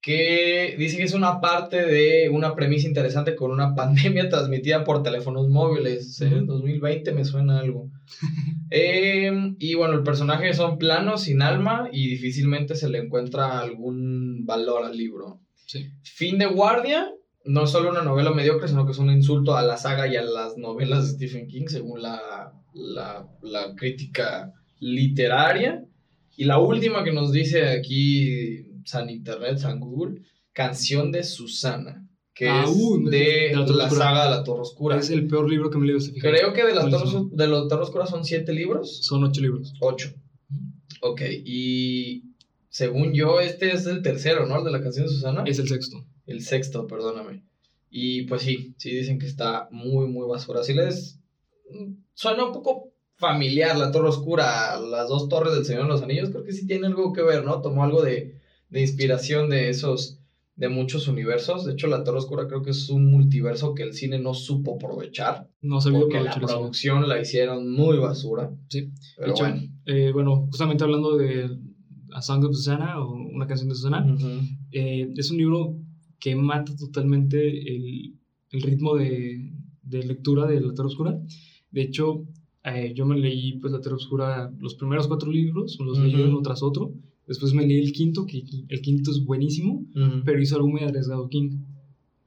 [0.00, 5.02] que dice que es una parte de una premisa interesante con una pandemia transmitida por
[5.02, 6.20] teléfonos móviles.
[6.20, 7.90] En 2020 me suena algo.
[8.70, 14.44] Em, y bueno, el personaje son planos, sin alma y difícilmente se le encuentra algún
[14.44, 15.40] valor al libro.
[16.02, 17.08] Fin de guardia
[17.44, 20.16] no es solo una novela mediocre, sino que es un insulto a la saga y
[20.16, 25.84] a las novelas de Stephen King, según la, la, la crítica literaria.
[26.36, 32.48] Y la última que nos dice aquí San Internet, San Google, Canción de Susana, que
[32.48, 34.98] ah, es uh, de, la, saga de la Torre Oscura.
[34.98, 36.12] Es el peor libro que me he leído.
[36.20, 39.04] Creo que de la, Torre, de la Torre Oscura son siete libros.
[39.04, 39.74] Son ocho libros.
[39.80, 40.12] Ocho.
[41.02, 42.24] Ok, y
[42.70, 44.58] según yo, este es el tercero, ¿no?
[44.58, 45.44] El de la Canción de Susana.
[45.46, 46.04] Es el sexto.
[46.26, 47.42] El sexto, perdóname.
[47.90, 50.62] Y pues sí, sí dicen que está muy, muy basura.
[50.64, 51.20] Si les
[52.14, 56.30] suena un poco familiar la Torre Oscura, las dos torres del Señor de los Anillos,
[56.30, 57.60] creo que sí tiene algo que ver, ¿no?
[57.60, 60.18] Tomó algo de, de inspiración de esos,
[60.56, 61.64] de muchos universos.
[61.64, 64.74] De hecho, la Torre Oscura creo que es un multiverso que el cine no supo
[64.74, 65.48] aprovechar.
[65.60, 68.50] No sabía porque la producción la hicieron muy basura.
[68.68, 68.90] Sí.
[69.16, 69.62] Pero bueno.
[69.86, 71.48] Eh, bueno, justamente hablando de
[72.12, 74.04] A Song of Susana o una canción de Susana,
[74.72, 75.76] eh, es un libro
[76.24, 77.36] que mata totalmente
[77.76, 78.14] el,
[78.50, 81.20] el ritmo de, de, lectura de La Torre Oscura.
[81.70, 82.24] De hecho,
[82.64, 86.40] eh, yo me leí pues La Torre Oscura, los primeros cuatro libros, los leí uno
[86.40, 86.94] tras otro.
[87.28, 89.84] Después me leí el quinto, que el quinto es buenísimo,
[90.24, 91.58] pero hizo algo muy arriesgado King.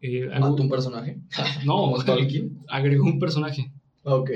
[0.02, 1.20] Eh, ¿Mató un personaje?
[1.66, 1.96] No,
[2.68, 3.72] agregó un personaje.
[4.04, 4.30] Ok.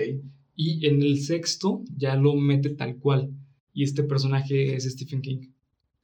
[0.55, 3.29] Y en el sexto ya lo mete tal cual.
[3.75, 5.49] Y este personaje es Stephen King.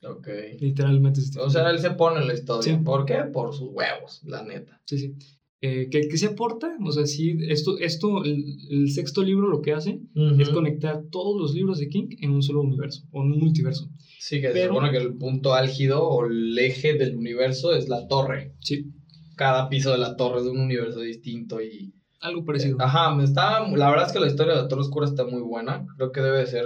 [0.03, 0.27] Ok.
[0.59, 1.21] Literalmente.
[1.39, 2.81] o sea, él se pone en la historia.
[2.83, 3.15] ¿Por qué?
[3.33, 4.81] Por sus huevos, la neta.
[4.85, 5.15] Sí, sí.
[5.59, 6.77] Eh, ¿qué, se aporta?
[6.85, 9.99] O sea, sí, esto, esto el, sexto libro lo que hace
[10.37, 13.89] es conectar todos los libros de King en un solo universo, o en un multiverso.
[14.19, 18.07] Sí, que se supone que el punto álgido o el eje del universo es la
[18.07, 18.53] torre.
[18.59, 18.91] Sí.
[19.35, 21.93] Cada piso de la torre es de un universo distinto y...
[22.19, 22.77] Algo parecido.
[22.79, 25.85] ajá, está, la verdad es que la historia de la Torre Oscura está muy buena.
[25.97, 26.65] Creo que debe ser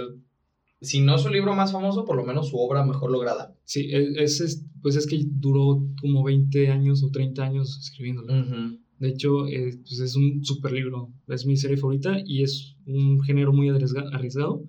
[0.82, 3.54] si no su libro más famoso, por lo menos su obra mejor lograda.
[3.64, 8.78] Sí, es, pues es que duró como 20 años o 30 años escribiéndolo.
[8.98, 13.20] De hecho, eh, pues es un super libro, es mi serie favorita y es un
[13.20, 14.64] género muy arriesgado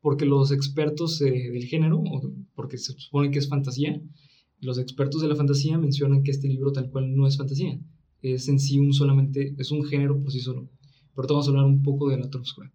[0.00, 2.02] porque los expertos eh, del género,
[2.54, 4.00] porque se supone que es fantasía,
[4.60, 7.78] los expertos de la fantasía mencionan que este libro tal cual no es fantasía,
[8.22, 10.68] es en sí un solamente, es un género por sí solo.
[11.14, 12.72] Pero vamos a hablar un poco de la Oscura.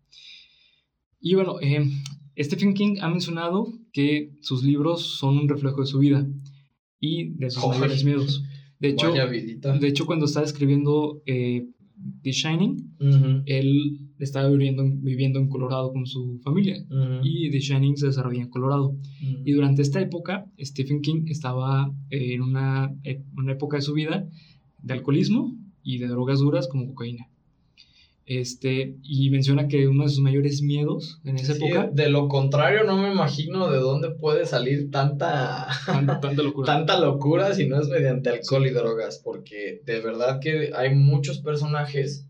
[1.19, 1.89] Y bueno, eh,
[2.38, 6.28] Stephen King ha mencionado que sus libros son un reflejo de su vida
[7.00, 8.43] y de sus mayores miedos.
[8.80, 11.67] De hecho, de hecho, cuando estaba escribiendo eh,
[12.22, 12.96] The Shining,
[13.46, 16.84] él estaba viviendo, viviendo en Colorado con su familia
[17.24, 18.98] y The Shining se desarrolla en Colorado.
[19.46, 22.93] Y durante esta época, Stephen King estaba en una,
[23.38, 24.28] una época de su vida
[24.82, 27.30] de alcoholismo y de drogas duras como cocaína.
[28.25, 31.89] Este, y menciona que uno de sus mayores miedos en esa época.
[31.91, 36.65] De lo contrario, no me imagino de dónde puede salir tanta, tanta, locura.
[36.73, 41.39] tanta locura si no es mediante alcohol y drogas, porque de verdad que hay muchos
[41.39, 42.25] personajes.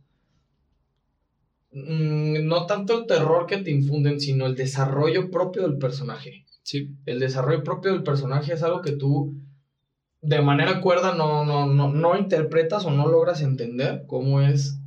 [1.71, 6.45] Mm, no tanto el terror que te infunden, sino el desarrollo propio del personaje.
[6.63, 6.89] Sí.
[7.05, 9.35] El desarrollo propio del personaje es algo que tú
[10.23, 14.79] de manera cuerda no, no, no, no interpretas o no logras entender cómo es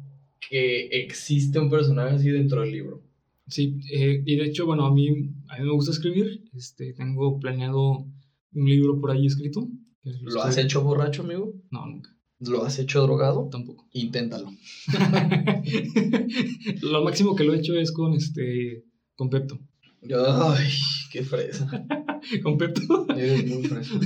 [0.49, 3.03] que existe un personaje así dentro del libro.
[3.49, 5.09] Sí, eh, y de hecho, bueno, a mí,
[5.49, 6.45] a mí me gusta escribir.
[6.55, 8.07] Este, tengo planeado
[8.55, 9.69] un libro por ahí escrito.
[10.03, 11.55] ¿Lo has hecho borracho, amigo?
[11.71, 12.11] No, nunca.
[12.39, 13.49] ¿Lo has hecho drogado?
[13.51, 13.89] Tampoco.
[13.93, 14.51] Inténtalo.
[16.83, 19.59] Lo máximo que lo he hecho es con este con Pepto.
[20.15, 20.69] Ay,
[21.11, 21.69] qué fresa.
[22.43, 23.07] ¿Con Pepto?
[23.17, 23.99] Eres muy fresa.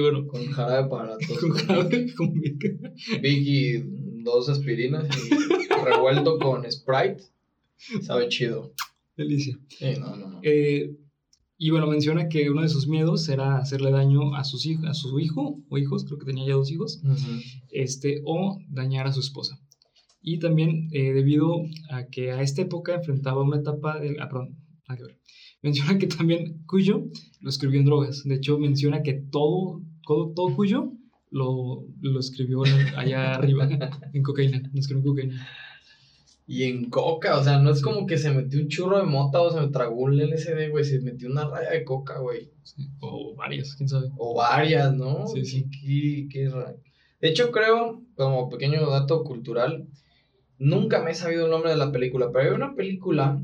[0.00, 0.26] Bueno.
[0.26, 1.38] Con jarabe para todos.
[1.40, 2.34] Con jarabe, con
[3.22, 3.84] Vicky,
[4.24, 5.55] dos aspirinas y
[5.86, 7.24] revuelto con Sprite.
[8.02, 8.72] Sabe chido.
[9.16, 9.58] Delicia.
[9.68, 10.40] Sí, no, no, no.
[10.42, 10.96] Eh,
[11.58, 15.18] y bueno, menciona que uno de sus miedos era hacerle daño a, sus a su
[15.18, 17.00] hijo o hijos, creo que tenía ya dos hijos,
[17.70, 19.58] este, o dañar a su esposa.
[20.20, 24.16] Y también eh, debido a que a esta época enfrentaba una etapa de...
[24.20, 24.56] Ah, perdón,
[24.96, 25.18] que ver.
[25.62, 27.06] Menciona que también Cuyo
[27.40, 28.24] lo escribió en drogas.
[28.24, 30.92] De hecho, menciona que todo, todo, todo Cuyo
[31.30, 32.62] lo, lo escribió
[32.96, 33.68] allá arriba,
[34.12, 34.62] en cocaína.
[34.72, 35.48] Lo escribió en cocaína.
[36.48, 39.40] Y en coca, o sea, no es como que se metió un churro de mota
[39.40, 42.50] o se me tragó un LSD, güey, se metió una raya de coca, güey.
[43.00, 44.10] O varias, quién sabe.
[44.16, 45.26] O varias, ¿no?
[45.26, 45.66] Sí, sí.
[45.70, 46.48] Qué, qué
[47.20, 49.88] de hecho, creo, como pequeño dato cultural,
[50.58, 53.42] nunca me he sabido el nombre de la película, pero hay una película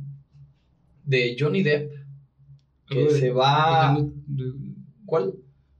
[1.04, 1.90] de Johnny Depp
[2.86, 3.96] que se va...
[5.06, 5.34] ¿Cuál?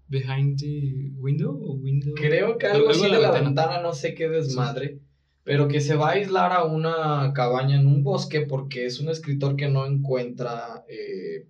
[0.08, 2.14] Behind the window o window.
[2.16, 3.80] Creo que algo, así de la, ventana.
[3.80, 4.98] no sé qué desmadre
[5.44, 9.08] pero que se va a aislar a una cabaña en un bosque porque es un
[9.08, 11.48] escritor que no encuentra eh,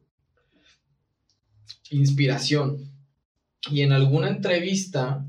[1.91, 2.91] inspiración.
[3.71, 5.27] Y en alguna entrevista,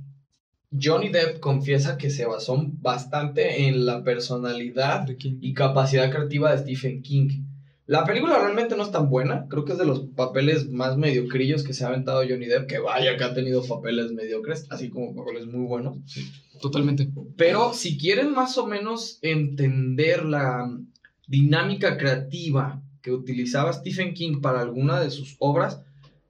[0.72, 7.02] Johnny Depp confiesa que se basó bastante en la personalidad y capacidad creativa de Stephen
[7.02, 7.44] King.
[7.86, 11.64] La película realmente no es tan buena, creo que es de los papeles más mediocrillos
[11.64, 15.14] que se ha aventado Johnny Depp, que vaya que ha tenido papeles mediocres, así como
[15.14, 15.98] papeles muy buenos.
[16.06, 16.24] Sí.
[16.62, 17.10] Totalmente.
[17.36, 20.66] Pero si quieren más o menos entender la
[21.28, 25.82] dinámica creativa que utilizaba Stephen King para alguna de sus obras,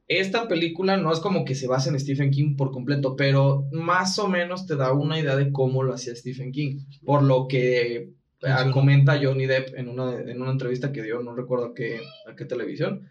[0.08, 4.18] esta película no es como que se basa en Stephen King por completo, pero más
[4.18, 6.80] o menos te da una idea de cómo lo hacía Stephen King.
[7.06, 8.10] Por lo que
[8.46, 12.00] ah, comenta Johnny Depp en una, en una entrevista que dio, no recuerdo a qué,
[12.30, 13.10] a qué televisión,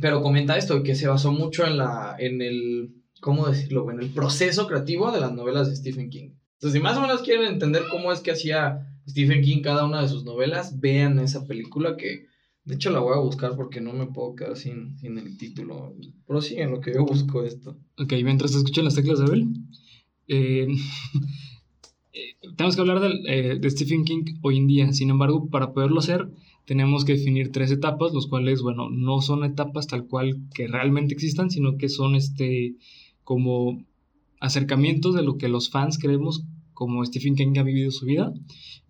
[0.00, 3.84] pero comenta esto, que se basó mucho en, la, en el ¿cómo decirlo?
[3.84, 6.32] Bueno, el proceso creativo de las novelas de Stephen King.
[6.54, 10.02] Entonces, si más o menos quieren entender cómo es que hacía Stephen King cada una
[10.02, 12.26] de sus novelas, vean esa película que,
[12.64, 15.94] de hecho, la voy a buscar porque no me puedo quedar sin, sin el título.
[15.96, 17.78] en lo que yo busco esto.
[17.96, 19.48] Ok, mientras escuchan las teclas de Abel,
[20.28, 20.66] eh,
[22.14, 24.92] eh, tenemos que hablar de, eh, de Stephen King hoy en día.
[24.92, 26.28] Sin embargo, para poderlo hacer,
[26.64, 31.12] tenemos que definir tres etapas, los cuales, bueno, no son etapas tal cual que realmente
[31.12, 32.76] existan, sino que son este
[33.24, 33.84] como
[34.40, 38.32] acercamientos de lo que los fans creemos como Stephen King ha vivido su vida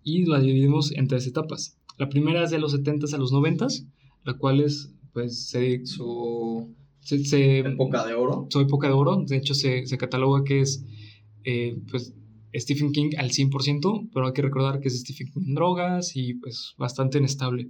[0.03, 1.77] y la dividimos en tres etapas.
[1.97, 3.87] La primera es de los 70s a los 90s,
[4.23, 8.47] la cual es pues se, su se, época de oro.
[8.49, 10.85] Su época de oro, de hecho se, se cataloga que es
[11.45, 12.13] eh, pues
[12.55, 16.35] Stephen King al 100%, pero hay que recordar que es Stephen King en drogas y
[16.35, 17.69] pues bastante inestable.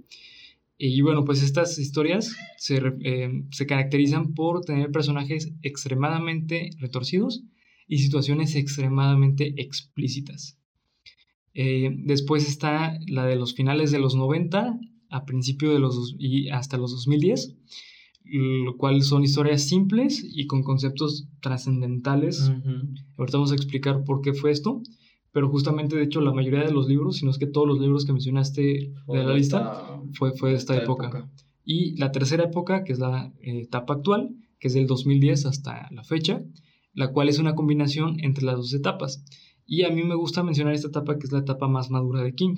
[0.78, 2.36] Y bueno, pues estas historias
[2.68, 7.42] eh, se, caracterizan por tener personajes extremadamente retorcidos
[7.88, 10.58] y situaciones extremadamente explícitas.
[11.54, 16.50] Eh, después está la de los finales de los 90 a principio de los y
[16.50, 17.54] hasta los 2010,
[18.28, 22.50] lo cual son historias simples y con conceptos trascendentales.
[23.16, 24.82] Ahorita vamos a explicar por qué fue esto
[25.36, 27.78] pero justamente de hecho la mayoría de los libros, si no es que todos los
[27.78, 31.28] libros que mencionaste de la lista, fue, fue de esta, época.
[31.62, 35.90] Y la tercera época, que es la eh, etapa actual, que es del 2010 hasta
[35.90, 36.42] la fecha,
[36.94, 39.22] la cual es una combinación entre las dos etapas.
[39.66, 42.34] Y a mí me gusta mencionar esta etapa, que es la etapa más madura de
[42.34, 42.54] King.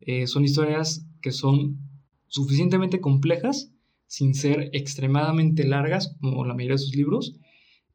[0.00, 1.78] Eh, son historias que son
[2.26, 3.72] suficientemente complejas,
[4.10, 7.38] sin ser extremadamente largas, como la mayoría de sus libros.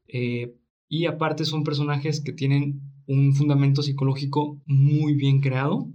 [0.08, 0.56] Eh,
[0.88, 5.89] y aparte son personajes que tienen un fundamento psicológico muy bien creado,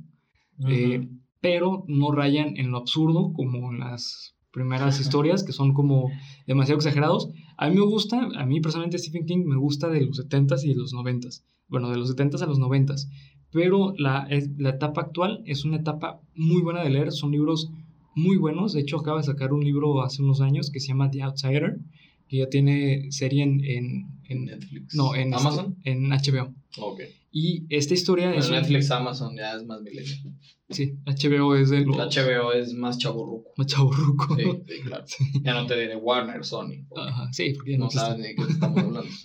[0.68, 1.08] eh,
[1.40, 6.10] pero no rayan en lo absurdo como en las primeras historias, que son como
[6.46, 7.30] demasiado exagerados.
[7.56, 10.68] A mí me gusta, a mí personalmente Stephen King me gusta de los 70s y
[10.68, 11.44] de los 90s.
[11.66, 13.08] Bueno, de los 70s a los 90s.
[13.52, 14.28] Pero la,
[14.58, 17.70] la etapa actual es una etapa muy buena de leer, son libros
[18.14, 18.72] muy buenos.
[18.72, 21.78] De hecho, acaba de sacar un libro hace unos años que se llama The Outsider,
[22.28, 23.64] que ya tiene serie en,
[24.28, 24.94] en, Netflix.
[24.94, 25.76] No, en este, Amazon.
[25.84, 26.54] en HBO.
[26.78, 27.00] Ok.
[27.32, 28.50] Y esta historia Bueno, es...
[28.50, 30.14] Netflix, Amazon ya es más milenio.
[30.68, 31.96] Sí, HBO es de los...
[31.96, 33.50] HBO es más chaburruco.
[33.56, 34.36] más chavorruco.
[34.36, 35.04] Sí, sí, claro.
[35.42, 36.86] Ya no te diré Warner, Sony.
[36.96, 39.10] Ajá, sí, porque ya no, No sabes ni de qué estamos hablando.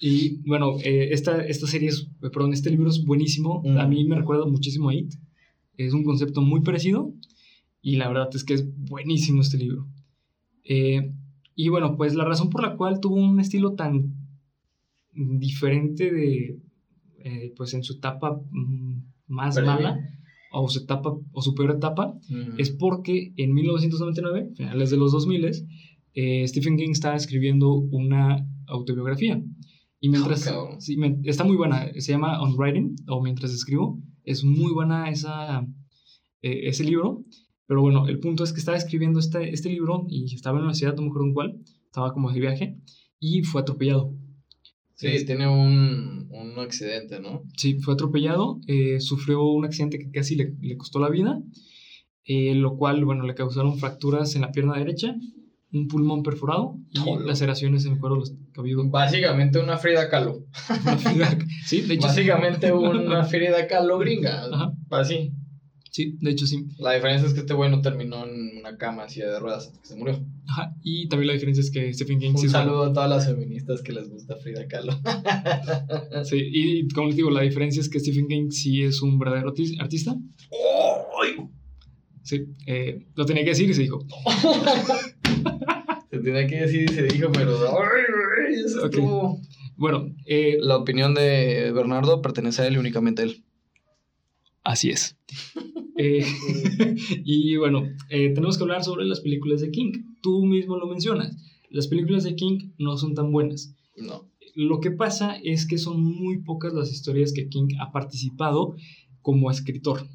[0.00, 3.62] Y bueno, eh, esta, esta serie es, perdón, este libro es buenísimo.
[3.64, 3.78] Mm.
[3.78, 5.12] A mí me recuerda muchísimo a It.
[5.76, 7.12] Es un concepto muy parecido
[7.82, 9.86] y la verdad es que es buenísimo este libro.
[10.64, 11.12] Eh,
[11.54, 14.14] y bueno, pues la razón por la cual tuvo un estilo tan
[15.12, 16.60] diferente de,
[17.24, 19.74] eh, pues en su etapa mm, más Previa.
[19.74, 19.98] mala
[20.52, 22.58] o su etapa o su peor etapa Mm.
[22.58, 25.66] es porque en 1999, finales de los 2000,
[26.14, 29.42] eh, Stephen King estaba escribiendo una autobiografía.
[30.00, 30.46] Y mientras...
[30.46, 30.80] Ah, cabrón.
[30.80, 34.00] sí, me- está muy buena, se llama On Writing, o Mientras escribo.
[34.24, 35.60] Es muy buena esa,
[36.42, 37.24] eh, ese libro.
[37.68, 40.68] Pero bueno, el punto es que estaba escribiendo este, este libro y estaba en la
[40.70, 42.76] universidad, no me acuerdo en cuál, estaba como de viaje,
[43.20, 44.12] y fue atropellado.
[44.94, 47.42] Sí, Es- tiene un, un accidente, ¿no?
[47.56, 51.40] Sí, fue atropellado, eh, sufrió un accidente que casi le, le costó la vida,
[52.24, 55.14] eh, lo cual, bueno, le causaron fracturas en la pierna derecha,
[55.70, 58.22] un pulmón perforado y laceraciones en el cuero
[58.54, 58.90] cabelludos.
[58.90, 60.46] Básicamente una Frida Kahlo.
[61.66, 62.14] sí, de hecho sí.
[62.24, 64.46] Básicamente una Frida Kahlo gringa.
[64.50, 64.72] Ajá.
[64.90, 65.32] Así.
[65.90, 66.66] Sí, de hecho sí.
[66.78, 69.80] La diferencia es que este güey no terminó en una cama así de ruedas hasta
[69.80, 70.24] que se murió.
[70.46, 70.74] Ajá.
[70.82, 73.82] Y también la diferencia es que Stephen King Un sí saludo a todas las feministas
[73.82, 74.92] que les gusta Frida Kahlo.
[76.24, 79.52] Sí, y como les digo, la diferencia es que Stephen King sí es un verdadero
[79.54, 80.14] artis- artista.
[82.22, 84.00] Sí, eh, lo tenía que decir y se dijo.
[86.10, 87.56] Se tenía que decir y se dijo, pero.
[89.76, 93.44] Bueno, eh, La opinión de Bernardo pertenece a él y únicamente a él.
[94.64, 95.16] Así es.
[95.98, 96.24] Eh,
[97.24, 99.92] y bueno, eh, tenemos que hablar sobre las películas de King.
[100.22, 101.36] Tú mismo lo mencionas.
[101.70, 103.74] Las películas de King no son tan buenas.
[103.96, 104.26] No.
[104.54, 108.74] Lo que pasa es que son muy pocas las historias que King ha participado
[109.22, 110.06] como escritor.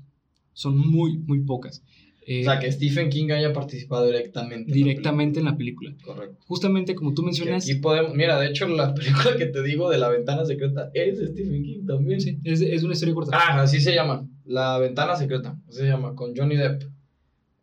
[0.54, 1.84] Son muy, muy pocas.
[2.26, 4.64] Eh, O sea, que Stephen King haya participado directamente.
[4.64, 5.94] en la directamente en la película.
[6.04, 6.38] Correcto.
[6.48, 8.16] Justamente como tú mencionas, aquí podemos.
[8.16, 11.64] Mira, de hecho, la película que te digo de La Ventana Secreta es de Stephen
[11.64, 12.22] King también.
[12.22, 13.38] sí, es, es una historia corta.
[13.38, 14.26] Ah, así se llama.
[14.46, 15.58] La Ventana Secreta.
[15.68, 16.16] Así se llama.
[16.16, 16.84] Con Johnny Depp.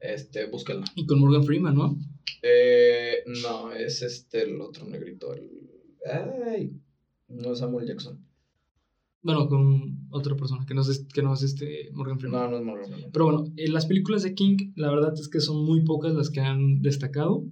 [0.01, 0.87] Este, búsquenla.
[0.95, 1.99] Y con Morgan Freeman, ¿no?
[2.43, 5.35] Eh, no, es este el otro negrito.
[5.35, 5.51] El...
[6.07, 6.73] Ay,
[7.29, 8.25] no es Samuel Jackson.
[9.23, 12.43] Bueno, con otra persona que no es, que no es este Morgan Freeman.
[12.45, 13.12] No, no es Morgan Freeman.
[13.12, 16.31] Pero bueno, en las películas de King, la verdad es que son muy pocas las
[16.31, 17.45] que han destacado.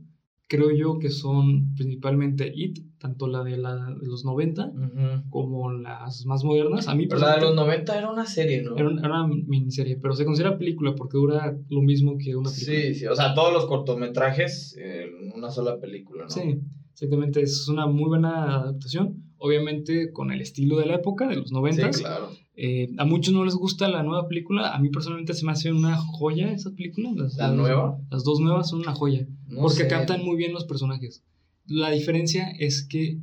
[0.49, 5.29] Creo yo que son principalmente It, tanto la de, la, de los 90 Ujú.
[5.31, 6.89] como las más modernas.
[6.89, 8.75] A mí Pero la de los personalmente, 90 era una serie, ¿no?
[8.77, 12.51] era, una, era una miniserie, pero se considera película porque dura lo mismo que una
[12.51, 12.77] película.
[12.79, 16.31] Sí, sí, o sea, todos los cortometrajes en una sola película, ¿no?
[16.31, 16.59] Sí,
[16.93, 17.43] exactamente.
[17.43, 19.23] Es una muy buena adaptación.
[19.37, 21.93] Obviamente con el estilo de la época, de los 90.
[21.93, 22.31] Sí, claro.
[22.61, 24.75] Eh, a muchos no les gusta la nueva película.
[24.75, 27.11] A mí personalmente se me hace una joya esa película.
[27.14, 28.01] Las, ¿La las- nueva?
[28.11, 29.27] Las dos nuevas son una joya.
[29.47, 29.88] No porque sé.
[29.88, 31.23] captan muy bien los personajes.
[31.66, 33.18] La diferencia es que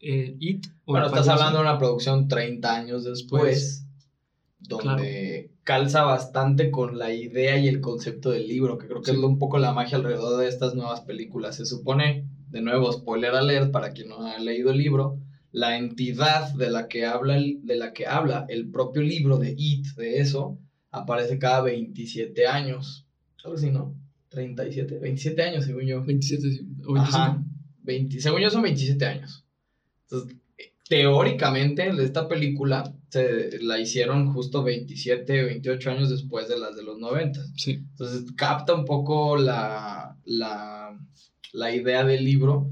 [0.00, 0.66] eh, It.
[0.86, 3.84] o Bueno, estás hablando de una producción 30 años después,
[4.60, 9.16] donde calza bastante con la idea y el concepto del libro, que creo que Sí.
[9.18, 11.56] es un poco la magia alrededor de estas nuevas películas.
[11.56, 15.18] Se supone, de nuevo, spoiler alert para quien no ha leído el libro,
[15.52, 19.54] la entidad de la que habla el, de la que habla el propio libro de
[19.56, 20.58] It, de eso,
[20.90, 23.06] aparece cada 27 años.
[23.44, 23.94] Algo así, ¿no?
[24.28, 26.04] 37, 27 años, según yo.
[26.04, 26.46] 27
[26.86, 26.98] o 25.
[26.98, 27.44] Ajá.
[27.82, 29.44] 20, según yo son 27 años.
[30.04, 30.36] Entonces,
[30.88, 36.98] teóricamente, esta película se la hicieron justo 27, 28 años después de las de los
[36.98, 37.40] 90.
[37.56, 37.84] Sí.
[37.90, 40.96] Entonces, capta un poco la, la,
[41.52, 42.70] la idea del libro.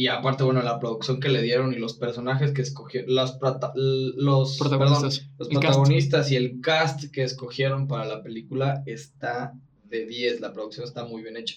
[0.00, 3.72] Y aparte, bueno, la producción que le dieron y los personajes que escogieron, los, prota-
[3.74, 5.18] los Protagonistas.
[5.18, 5.60] perdón, los cast.
[5.64, 11.04] protagonistas y el cast que escogieron para la película está de 10, la producción está
[11.04, 11.56] muy bien hecha.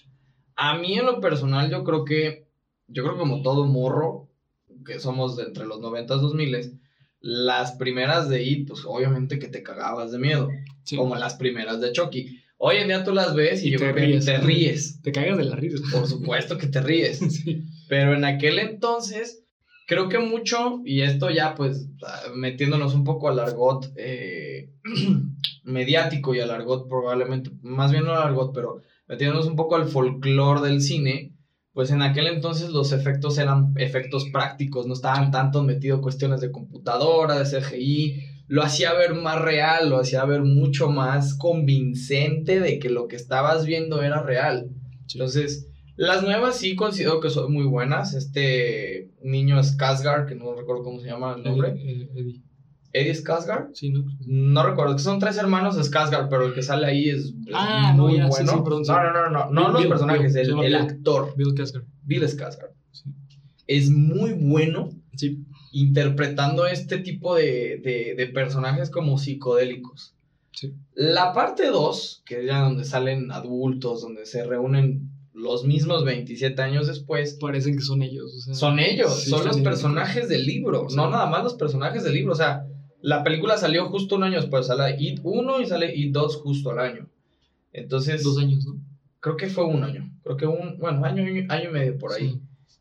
[0.56, 2.48] A mí en lo personal yo creo que,
[2.88, 4.28] yo creo que como todo morro,
[4.88, 6.80] que somos de entre los 90 y 2000,
[7.20, 10.50] las primeras de IT, pues obviamente que te cagabas de miedo,
[10.84, 10.96] Sí.
[10.96, 12.40] como las primeras de Chucky.
[12.58, 14.26] Hoy en día tú las ves y, Y yo te creo que ríes.
[14.26, 15.78] te ríes, Te cagas de la risa.
[15.92, 17.20] por supuesto que te ríes.
[17.30, 17.64] sí.
[17.92, 19.44] Pero en aquel entonces,
[19.86, 21.90] creo que mucho, y esto ya pues
[22.34, 24.70] metiéndonos un poco al argot eh,
[25.66, 29.90] mediático y al argot probablemente, más bien no al argot, pero metiéndonos un poco al
[29.90, 31.34] folclore del cine,
[31.74, 36.54] pues en aquel entonces los efectos eran efectos prácticos, no estaban tanto metidos cuestiones de
[36.54, 42.80] computadora, de CGI, lo hacía ver más real, lo hacía ver mucho más convincente de
[42.80, 44.70] que lo que estabas viendo era real.
[45.14, 45.71] Entonces,
[46.02, 48.16] Las nuevas sí considero que son muy buenas.
[48.16, 51.74] Este niño es Skarsgård, que no recuerdo cómo se llama el nombre.
[51.74, 52.42] Eddie.
[52.92, 53.70] Eddie Skarsgård.
[53.76, 54.06] Sí, ¿no?
[54.26, 58.14] No recuerdo, que son tres hermanos Skarsgård, pero el que sale ahí es, ah, muy
[58.14, 58.32] bueno.
[58.32, 61.36] Sí, no, no, no, no, no los personajes, el, el actor.
[61.38, 61.86] Bill Skarsgård.
[62.02, 62.72] Bill Skarsgård.
[63.68, 65.46] Es muy bueno sí.
[65.72, 70.16] interpretando este tipo de, de, de personajes como psicodélicos.
[70.52, 70.74] Sí.
[70.96, 76.62] La parte 2, que es ya donde salen adultos, donde se reúnen los mismos 27
[76.62, 77.38] años después.
[77.40, 78.48] Parecen que son ellos.
[78.54, 82.34] son ellos, son los personajes del libro, no nada más los personajes del libro.
[82.34, 82.68] O sea,
[83.02, 86.72] la película salió justo un año después, sale It 1 y sale It 2 justo
[86.72, 87.10] al año.
[87.74, 88.24] Entonces...
[88.24, 88.80] Dos años, ¿no?
[89.20, 92.40] Creo que fue un año, creo que un, bueno, año, año y medio por ahí.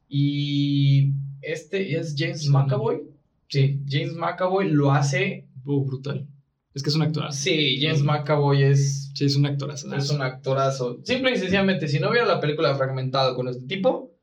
[0.09, 3.03] Y este es James McAvoy.
[3.49, 5.47] Sí, James McAvoy lo hace...
[5.67, 6.27] Oh, brutal.
[6.75, 7.39] Es que es un actorazo.
[7.39, 9.11] Sí, James McAvoy es...
[9.15, 9.93] Sí, es un actorazo.
[9.95, 11.01] Es un actorazo.
[11.05, 14.17] Simple y sencillamente, si no vieron la película Fragmentado con este tipo...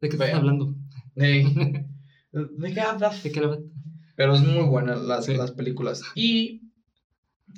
[0.00, 0.74] ¿De qué estás hablando?
[1.14, 1.86] De...
[2.32, 3.22] ¿De qué hablas?
[3.22, 3.60] ¿De qué hablas?
[4.16, 6.02] Pero es muy buena las, las películas.
[6.14, 6.72] Y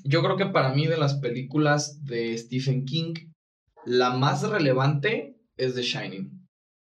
[0.05, 3.15] yo creo que para mí de las películas de Stephen King,
[3.85, 6.47] la más relevante es The Shining.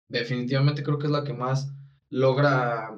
[0.09, 1.73] Definitivamente creo que es la que más
[2.09, 2.91] logra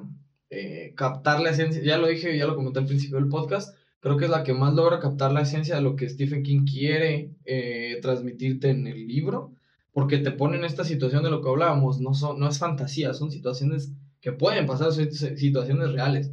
[0.49, 1.81] eh, captar la esencia.
[1.83, 3.75] Ya lo dije, ya lo comenté al principio del podcast.
[4.03, 6.65] Creo que es la que más logra captar la esencia de lo que Stephen King
[6.65, 9.55] quiere eh, transmitirte en el libro.
[9.91, 11.99] Porque te pone en esta situación de lo que hablábamos.
[11.99, 16.31] No, son, no es fantasía, son situaciones que pueden pasar, son situaciones reales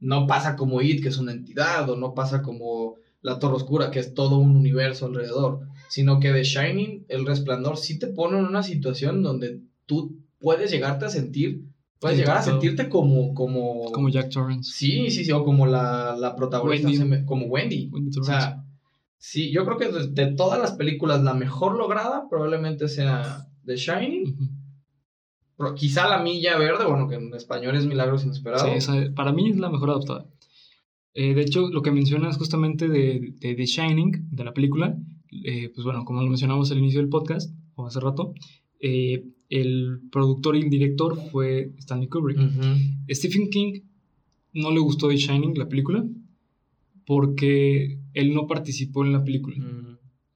[0.00, 3.90] no pasa como It, que es una entidad, o no pasa como La Torre Oscura,
[3.90, 8.38] que es todo un universo alrededor, sino que The Shining, El Resplandor, sí te pone
[8.38, 11.64] en una situación donde tú puedes llegarte a sentir,
[12.00, 13.90] puedes llegar a sentirte como, como...
[13.92, 14.70] Como Jack Torrance.
[14.72, 16.92] Sí, sí, sí, o como la, la protagonista,
[17.24, 17.90] como Wendy.
[18.18, 18.64] o sea,
[19.18, 24.36] sí, yo creo que de, todas las películas, la mejor lograda probablemente sea The Shining
[25.76, 28.84] quizá La Milla Verde, bueno, que en español es Milagros Inesperados.
[28.84, 30.26] Sí, para mí es la mejor adaptada.
[31.14, 34.96] Eh, de hecho, lo que mencionas justamente de, de The Shining, de la película,
[35.44, 38.34] eh, pues bueno, como lo mencionamos al inicio del podcast, o hace rato,
[38.80, 42.38] eh, el productor y el director fue Stanley Kubrick.
[43.10, 43.80] Stephen King
[44.52, 46.04] no le gustó The Shining, la película,
[47.06, 49.56] porque él no participó en la película.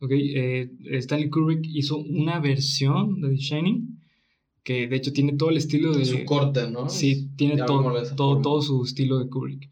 [0.00, 3.98] Stanley Kubrick hizo una versión de The Shining
[4.62, 6.04] que de hecho tiene todo el estilo de...
[6.04, 6.88] Su corte, ¿no?
[6.88, 9.68] Sí, tiene todo, todo, todo, su estilo de Kubrick.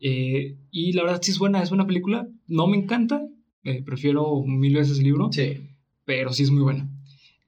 [0.00, 2.28] Eh, y la verdad sí es buena, es buena película.
[2.48, 3.24] No me encanta,
[3.62, 5.30] eh, prefiero mil veces el libro.
[5.32, 5.68] Sí.
[6.04, 6.90] Pero sí es muy buena.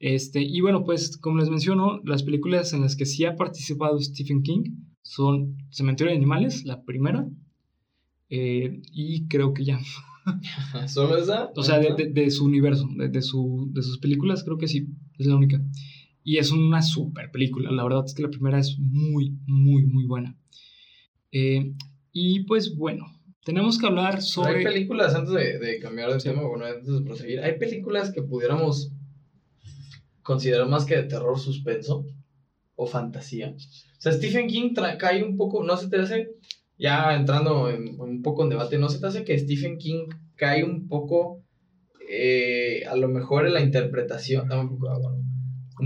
[0.07, 3.98] Este, y bueno, pues como les menciono, las películas en las que sí ha participado
[3.98, 7.26] Stephen King son Cementerio de Animales, la primera,
[8.28, 9.80] eh, y creo que ya.
[10.88, 11.50] ¿Solo esa?
[11.57, 14.88] O sea, de, de, su universo, de, de, su, de sus películas, creo que sí,
[15.16, 15.62] es la única.
[16.22, 17.70] Y es una super película.
[17.70, 20.36] La verdad es que la primera es muy, muy, muy buena.
[21.32, 21.72] Eh,
[22.12, 23.07] y pues bueno,
[23.42, 24.59] tenemos que hablar sobre...
[24.59, 28.93] hay películas, antes de, cambiar de tema, bueno, antes de proseguir, hay películas que pudiéramos
[30.24, 32.04] considerar más que de terror suspenso
[32.74, 33.54] o fantasía.
[33.98, 36.30] O sea, Stephen King cae un poco, no se te hace,
[36.76, 40.64] ya entrando en, un poco en debate, no se te hace que Stephen King cae
[40.64, 41.42] un poco,
[42.10, 44.88] eh, a lo mejor en la interpretación, dame un poco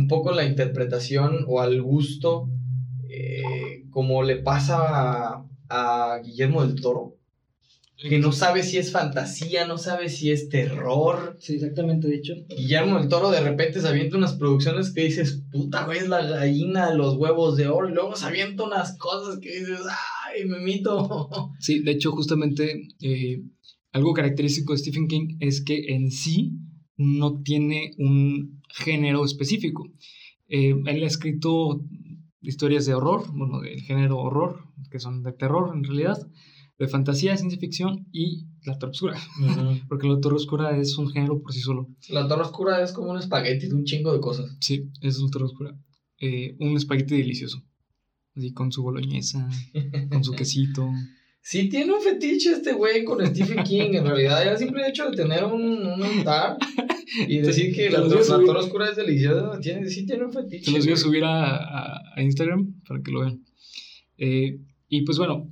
[0.09, 2.49] poco la interpretación o al gusto,
[3.11, 7.18] eh, como le pasa a, Guillermo del Toro,
[7.99, 11.37] que no sabe si es fantasía, no sabe si es terror.
[11.41, 12.35] Sí, exactamente, dicho.
[12.49, 16.91] Guillermo del Toro de repente se avienta unas producciones que dices, puta, ves la gallina
[16.91, 19.81] de los huevos de oro, y luego se avienta unas cosas que dices,
[20.27, 21.29] ay, me mito.
[21.59, 23.43] Sí, de hecho, justamente eh,
[23.91, 26.53] algo característico de Stephen King es que en sí
[26.97, 29.91] no tiene un género específico.
[30.49, 31.81] Eh, él ha escrito
[32.43, 36.19] historias de horror, bueno, del género horror, que son de terror en realidad,
[36.79, 39.19] de fantasía, ciencia ficción y la Torre Oscura.
[39.89, 41.89] Porque la Torre Oscura es un género por sí solo.
[42.09, 44.57] La Torre Oscura es como un espagueti de un chingo de cosas.
[44.61, 45.77] Sí, es la Torre Oscura.
[46.21, 47.63] Eh, un espagueti delicioso.
[48.37, 49.49] Así con su boloñesa,
[50.11, 50.89] con su quesito.
[51.41, 54.45] Sí tiene un fetiche este güey con Stephen King, en realidad.
[54.45, 56.59] Ya el simple hecho de tener un, un altar
[57.27, 60.67] y decir que la, torre oscura es deliciosa, tiene, sí tiene un fetiche.
[60.67, 63.43] Se los voy a subir a, a, Instagram para que lo vean.
[64.19, 64.59] Eh,
[64.89, 65.51] y pues bueno,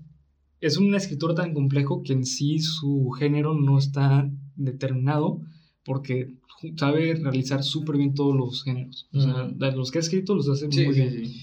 [0.61, 5.41] es un escritor tan complejo que en sí su género no está determinado
[5.85, 6.35] porque
[6.77, 9.09] sabe realizar súper bien todos los géneros.
[9.13, 11.27] O sea, los que ha escrito los hace muy bien.
[11.27, 11.43] Sí,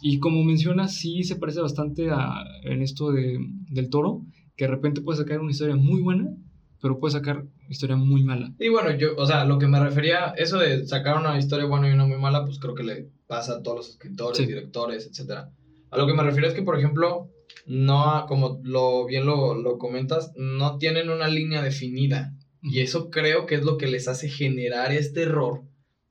[0.00, 3.38] y como mencionas, sí se parece bastante a, en esto de,
[3.68, 4.24] del toro,
[4.56, 6.34] que de repente puede sacar una historia muy buena
[6.82, 8.52] pero puede sacar historia muy mala.
[8.58, 11.88] Y bueno, yo, o sea, lo que me refería, eso de sacar una historia buena
[11.88, 15.52] y una muy mala, pues creo que le pasa a todos los escritores, directores, etcétera.
[15.92, 17.28] A lo que me refiero es que, por ejemplo,
[17.66, 22.34] no, como lo bien lo, lo comentas, no tienen una línea definida.
[22.62, 25.64] Y eso creo que es lo que les hace generar este error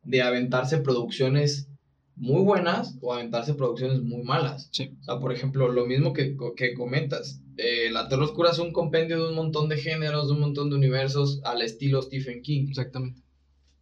[0.03, 1.69] de aventarse producciones
[2.15, 4.69] muy buenas o aventarse producciones muy malas.
[4.71, 4.91] Sí.
[5.01, 7.41] O sea, por ejemplo, lo mismo que, que comentas.
[7.57, 10.69] Eh, la Torre Oscura es un compendio de un montón de géneros, de un montón
[10.69, 12.67] de universos al estilo Stephen King.
[12.69, 13.21] Exactamente.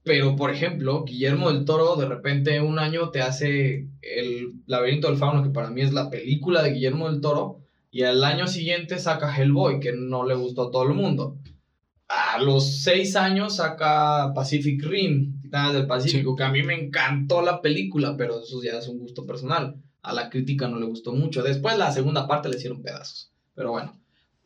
[0.10, 5.20] Pero, por ejemplo, Guillermo del Toro de repente un año te hace El laberinto del
[5.20, 7.60] fauno, que para mí es la película de Guillermo del Toro,
[7.92, 11.38] y al año siguiente saca Hellboy, que no le gustó a todo el mundo.
[12.08, 17.44] A los seis años saca Pacific Rim, Titanes del Pacífico, que a mí me encantó
[17.44, 19.76] la película, pero eso ya es un gusto personal.
[20.02, 21.44] A la crítica no le gustó mucho.
[21.44, 23.32] Después la segunda parte le hicieron pedazos.
[23.54, 23.94] Pero bueno.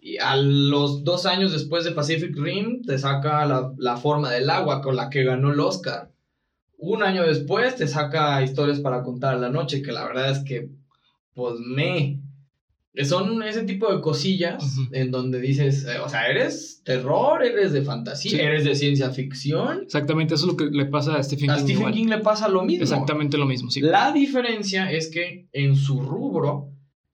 [0.05, 4.49] Y a los dos años después de Pacific Rim, te saca la, la, forma del
[4.49, 6.11] agua con la que ganó el Oscar.
[6.77, 10.67] Un año después te saca historias para contar la noche, que la verdad es que,
[11.33, 12.19] pues me.
[13.05, 17.81] Son ese tipo de cosillas en donde dices, eh, o sea, eres terror, eres de
[17.81, 19.83] fantasía, eres de ciencia ficción.
[19.83, 21.53] Exactamente, eso es lo que le pasa a Stephen King.
[21.53, 22.83] A Stephen King le pasa lo mismo.
[22.83, 23.79] Exactamente lo mismo, sí.
[23.79, 26.72] La diferencia es que en su rubro,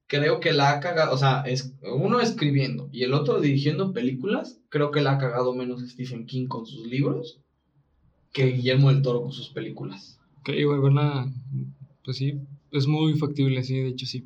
[0.10, 4.60] creo que la ha cagado, o sea, es uno escribiendo y el otro dirigiendo películas,
[4.70, 7.39] creo que la ha cagado menos Stephen King con sus libros
[8.34, 10.20] que Guillermo del Toro con sus películas.
[10.39, 10.49] Ok,
[10.80, 11.32] buena,
[12.03, 12.39] pues sí,
[12.72, 14.26] es muy factible, sí, de hecho sí.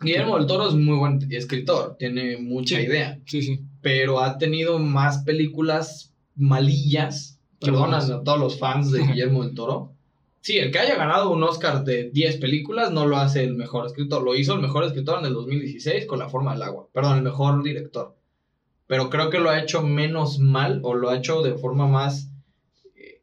[0.00, 3.20] Guillermo del Toro es muy buen escritor, tiene mucha idea.
[3.26, 3.60] Sí, sí.
[3.82, 7.38] Pero ha tenido más películas malillas.
[7.60, 9.92] Perdonas a todos los fans de Guillermo del Toro.
[10.42, 13.86] Sí, el que haya ganado un Oscar de 10 películas no lo hace el mejor
[13.86, 14.24] escritor.
[14.24, 16.88] Lo hizo el mejor escritor en el 2016 con La Forma del Agua.
[16.92, 18.16] Perdón, el mejor director.
[18.88, 22.32] Pero creo que lo ha hecho menos mal o lo ha hecho de forma más
[22.96, 23.22] eh,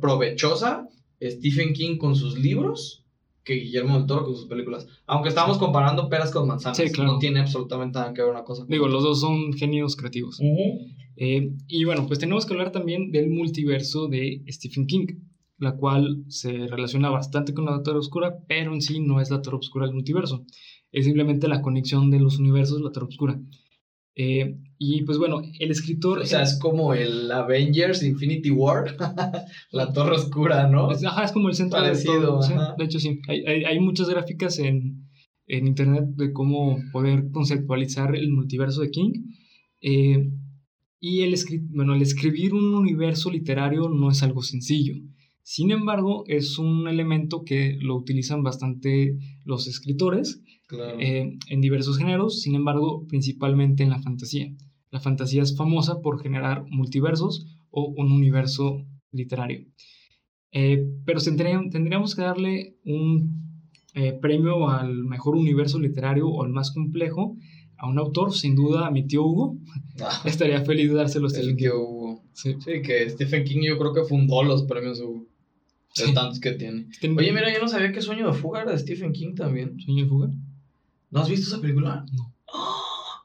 [0.00, 0.88] provechosa
[1.22, 3.04] Stephen King con sus libros
[3.44, 4.88] que Guillermo del Toro con sus películas.
[5.06, 6.80] Aunque estamos comparando peras con manzanas.
[6.98, 10.40] No tiene absolutamente nada que ver una cosa con Digo, los dos son genios creativos.
[11.16, 15.06] Eh, y bueno, pues tenemos que hablar también del multiverso de Stephen King,
[15.62, 19.42] la cual se relaciona bastante con la Torre Oscura, pero en sí no es la
[19.42, 20.44] Torre Oscura del multiverso.
[20.90, 23.40] Es simplemente la conexión de los universos, la Torre Oscura.
[24.16, 26.18] Eh, y pues bueno, el escritor.
[26.18, 28.96] O sea, es como el Avengers Infinity War,
[29.70, 30.90] la Torre Oscura, ¿no?
[30.90, 32.40] Es, ajá, es como el centro de todo.
[32.76, 33.20] De hecho, sí.
[33.28, 35.06] Hay, hay, hay muchas gráficas en,
[35.46, 39.12] en, internet de cómo poder conceptualizar el multiverso de King.
[39.80, 40.28] Eh,
[40.98, 41.36] y el,
[41.70, 44.94] bueno, el escribir un universo literario no es algo sencillo.
[45.42, 50.40] Sin embargo, es un elemento que lo utilizan bastante los escritores
[51.00, 54.54] eh, en diversos géneros, sin embargo, principalmente en la fantasía.
[54.90, 59.66] La fantasía es famosa por generar multiversos o un universo literario.
[60.52, 63.42] Eh, pero tendríamos que darle un
[63.94, 67.36] eh, premio al mejor universo literario o al más complejo
[67.78, 69.58] a un autor, sin duda a mi tío Hugo.
[70.00, 70.22] Ah.
[70.24, 71.68] Estaría feliz de dárselo a Stephen King.
[71.74, 72.22] Hugo.
[72.32, 72.54] Sí.
[72.64, 75.26] que Stephen King yo creo que fundó los premios Hugo.
[75.96, 76.86] De tantos que tiene.
[77.16, 79.78] Oye, mira, yo no sabía que Sueño de Fuga era de Stephen King también.
[79.78, 80.30] ¿Sueño de Fuga?
[81.10, 82.06] ¿No has visto esa película?
[82.12, 82.34] No.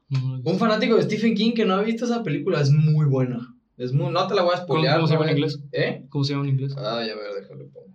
[0.44, 3.56] Un fanático de Stephen King que no ha visto esa película es muy buena.
[3.78, 4.96] Es muy, no te la voy a spoilear.
[4.96, 5.60] ¿Cómo, se llama en inglés?
[5.72, 6.06] ¿Eh?
[6.10, 6.74] ¿Cómo se llama en inglés?
[6.78, 7.88] Ah, ya ver, déjale pongo.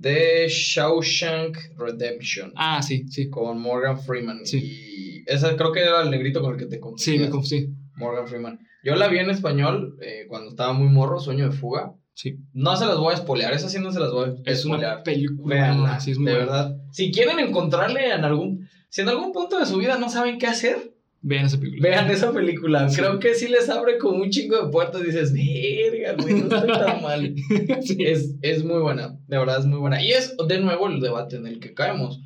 [0.00, 2.52] The Shawshank Redemption.
[2.56, 3.28] Ah, sí, sí.
[3.28, 4.44] Con Morgan Freeman.
[4.44, 4.58] Sí.
[4.58, 7.02] Y esa creo que era el negrito con el que te confundí.
[7.02, 7.68] Sí, me confundí.
[7.96, 8.58] Morgan Freeman.
[8.82, 11.94] Yo la vi en español eh, cuando estaba muy morro, Sueño de Fuga.
[12.16, 12.38] Sí.
[12.54, 15.02] No se las voy a spoilear, esa sí no se las voy a Es una
[15.02, 15.54] película.
[15.54, 16.76] Veanla, sí, es muy de verdad.
[16.90, 20.46] Si quieren encontrarle en algún si en algún punto de su vida no saben qué
[20.46, 21.90] hacer, vean esa película.
[21.90, 22.88] Vean esa película.
[22.96, 25.02] Creo que sí les abre como un chingo de puertas.
[25.02, 27.34] Dices, verga, güey, no estoy tan mal.
[27.98, 30.02] es, es muy buena, de verdad es muy buena.
[30.02, 32.22] Y es de nuevo el debate en el que caemos.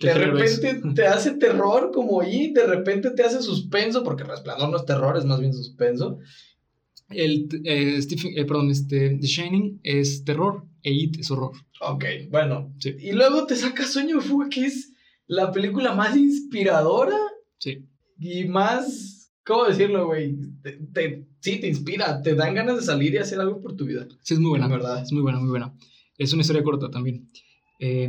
[0.00, 4.78] De repente te hace terror como ahí, de repente te hace suspenso, porque Resplandor no
[4.78, 6.20] es terror, es más bien suspenso.
[7.08, 11.52] El eh, Stephen, eh, perdón, este, The Shining es terror e It es horror.
[11.80, 12.72] Ok, bueno.
[12.84, 14.92] Y luego te saca Sueño Fuga, que es
[15.26, 17.16] la película más inspiradora.
[17.58, 17.84] Sí.
[18.18, 20.36] Y más, ¿cómo decirlo, güey?
[20.92, 24.06] Te, sí, te inspira, te dan ganas de salir y hacer algo por tu vida.
[24.22, 24.68] Sí, es muy buena.
[24.68, 25.02] verdad.
[25.02, 25.74] Es muy buena, muy buena.
[26.18, 27.30] Es una historia corta también.
[27.78, 28.08] Eh,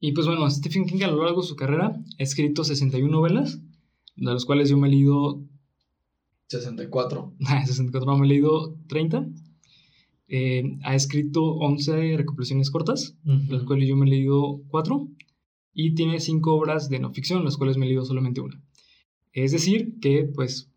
[0.00, 3.58] y pues bueno, Stephen King a lo largo de su carrera ha escrito 61 novelas,
[4.16, 5.42] de las cuales yo me he leído...
[6.48, 7.34] 64.
[7.66, 9.28] 64, no, me he leído 30.
[10.28, 15.08] Eh, ha escrito 11 recopilaciones cortas, de las cuales yo me he leído 4
[15.72, 18.60] y tiene cinco obras de no ficción, las cuales me he leído solamente una.
[19.32, 20.70] Es decir, que pues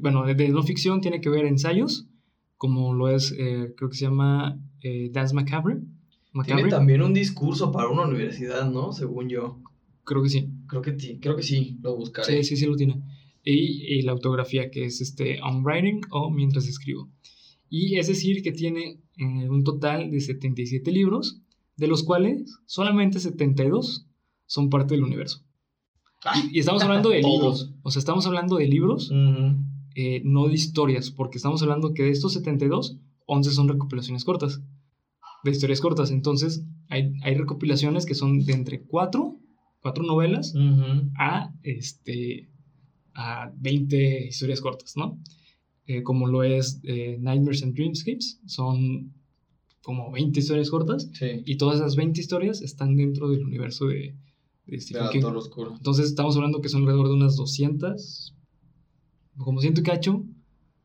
[0.00, 2.06] bueno, de, no ficción tiene que ver ensayos,
[2.56, 5.80] como lo es, eh, creo que se llama eh, Dance Macabre.
[6.44, 8.92] Tiene también un discurso para una universidad, ¿no?
[8.92, 9.60] Según yo.
[10.04, 10.50] Creo que sí.
[10.66, 12.42] Creo que, sí, creo que sí, lo buscaré.
[12.42, 13.02] Sí, sí, sí lo tiene.
[13.44, 17.10] Y, la autografía, que es este On Writing o Mientras escribo.
[17.68, 21.40] Y es decir, que tiene eh, un total de 77 libros,
[21.76, 24.06] de los cuales solamente 72
[24.46, 25.44] son parte del universo.
[26.52, 27.72] Y, estamos hablando de libros.
[27.82, 29.10] O sea, estamos hablando de libros,
[29.94, 34.62] eh, no de historias, porque estamos hablando que de estos 72, 11 son recopilaciones cortas.
[35.42, 36.10] De historias cortas.
[36.10, 39.36] Entonces, hay, hay recopilaciones que son de entre 4,
[39.82, 40.54] 4 novelas,
[41.18, 42.48] a, este,
[43.14, 45.20] a 20 historias cortas, ¿no?
[45.86, 49.12] Eh, como lo es eh, Nightmares and Dreamscapes, son
[49.82, 51.10] como 20 historias cortas,
[51.44, 54.14] y todas esas 20 historias están dentro del universo de,
[54.66, 55.22] de Stephen King.
[55.76, 58.34] Entonces estamos hablando que son alrededor de unas 200,
[59.36, 60.24] como ciento cacho,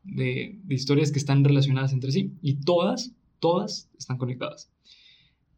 [0.04, 2.34] de, de, historias que están relacionadas entre sí.
[2.42, 4.70] Y todas, todas están conectadas.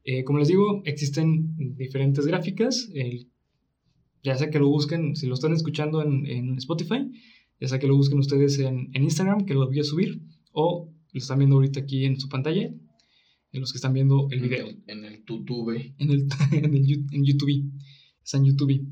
[0.04, 2.88] Eh, como les digo, existen diferentes gráficas.
[4.22, 7.10] Ya sea que lo busquen, si lo están escuchando en, en Spotify,
[7.60, 10.92] ya sea que lo busquen ustedes en, en, Instagram, que lo voy a subir, o
[11.12, 12.72] lo están viendo ahorita aquí en su pantalla,
[13.52, 14.68] en los que están viendo el video.
[14.86, 15.94] En el, YouTube.
[15.98, 17.70] En el, en, el, en YouTube
[18.22, 18.86] está en YouTube.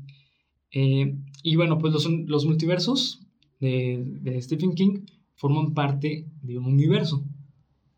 [0.71, 3.21] Eh, y bueno, pues los, los multiversos
[3.59, 5.05] de, de, Stephen King
[5.35, 7.25] forman parte de un universo.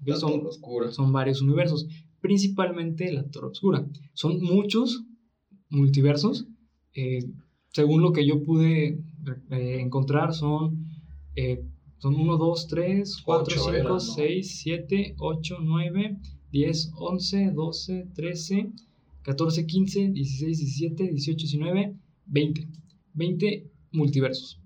[0.05, 0.91] La son, Torre Oscura.
[0.91, 1.88] Son varios universos,
[2.19, 3.88] principalmente la Torre Oscura.
[4.13, 5.03] Son muchos
[5.69, 6.47] multiversos.
[6.96, 7.26] Eh,
[7.70, 9.00] según lo que yo pude
[9.50, 10.88] eh, encontrar, son,
[11.98, 16.18] son 1, 2, 3, 4, 5, 6, 7, 8, 9,
[16.52, 18.72] 10, 11, 12, 13.
[19.24, 22.68] 14, 15, 16, 17, 18, 19, 20.
[23.14, 24.60] 20 multiversos.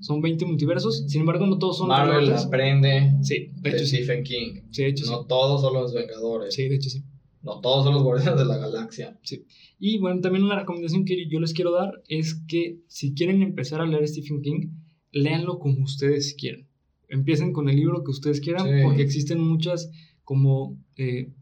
[0.00, 4.62] Son 20 multiversos, sin embargo no todos son Marvel aprende sí, de, hecho, Stephen King.
[4.72, 6.54] Sí, de hecho no todos son los Vengadores.
[6.54, 7.04] Sí, de hecho sí.
[7.42, 9.16] No todos son los Guardianes de la Galaxia.
[9.22, 9.44] Sí.
[9.84, 13.80] Y bueno, también una recomendación que yo les quiero dar es que si quieren empezar
[13.80, 14.68] a leer Stephen King,
[15.10, 16.68] léanlo como ustedes quieran.
[17.08, 19.90] Empiecen con el libro que ustedes quieran, porque existen muchas
[20.22, 21.32] como eh,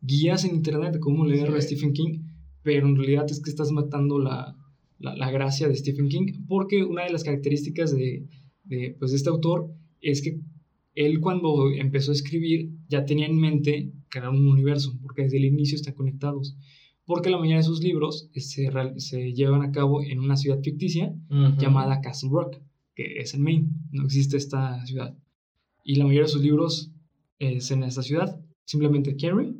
[0.00, 2.20] guías en internet de cómo leer a Stephen King,
[2.62, 4.56] pero en realidad es que estás matando la,
[5.00, 8.28] la, gracia de Stephen King, porque una de las características de,
[8.62, 10.38] de, pues, de este autor es que
[10.94, 15.46] él cuando empezó a escribir ya tenía en mente crear un universo, porque desde el
[15.46, 16.56] inicio están conectados,
[17.08, 21.14] porque la mayoría de sus libros se, se llevan a cabo en una ciudad ficticia
[21.56, 22.58] llamada Castle Rock,
[22.94, 25.16] que es en Maine, no existe esta ciudad.
[25.82, 26.90] Y la mayoría de sus libros
[27.38, 29.54] es en esta ciudad, simplemente Carrie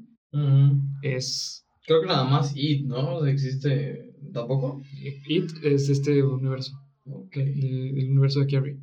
[1.01, 1.65] es...
[1.87, 3.25] Creo que nada más It, ¿no?
[3.25, 4.83] ¿Existe tampoco?
[5.27, 6.79] It es este universo.
[7.33, 8.79] el universo de Carrie.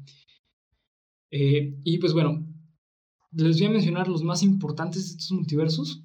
[1.30, 2.44] Eh, y pues bueno,
[3.32, 6.02] les voy a mencionar los más importantes de estos multiversos,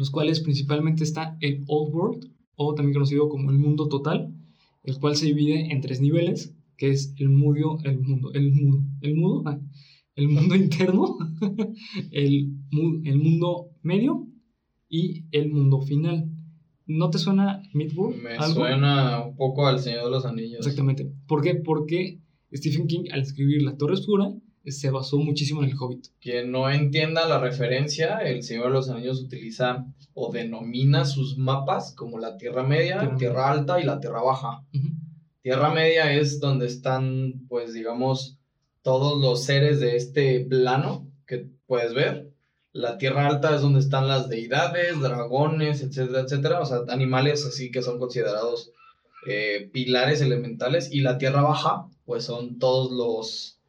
[0.00, 4.34] los cuales principalmente está el Old World, o también conocido como el mundo total,
[4.82, 8.82] el cual se divide en tres niveles, que es el mudo, el mundo, el mudo,
[9.02, 9.60] el mudo, ah,
[10.16, 11.18] el mundo interno,
[12.12, 12.56] el,
[13.04, 14.26] el mundo medio
[14.88, 16.30] y el mundo final.
[16.86, 18.22] ¿No te suena Midworld?
[18.22, 20.60] Me suena un poco al Señor de los Anillos.
[20.60, 21.12] Exactamente.
[21.26, 21.56] ¿Por qué?
[21.56, 22.22] Porque
[22.54, 24.32] Stephen King, al escribir La Torre Oscura,
[24.72, 26.06] se basó muchísimo en el Hobbit.
[26.20, 31.94] Quien no entienda la referencia, el Señor de los Anillos utiliza o denomina sus mapas
[31.94, 34.64] como la Tierra Media, Tierra, Alta y la Tierra Baja.
[35.42, 38.38] Tierra Media es donde están, pues digamos,
[38.82, 42.30] todos los seres de este plano que puedes ver.
[42.72, 46.60] La Tierra Alta es donde están las deidades, dragones, etcétera, etcétera.
[46.60, 48.72] O sea, animales así que son considerados
[49.26, 50.92] eh, pilares elementales.
[50.92, 53.59] Y la Tierra Baja, pues son todos los,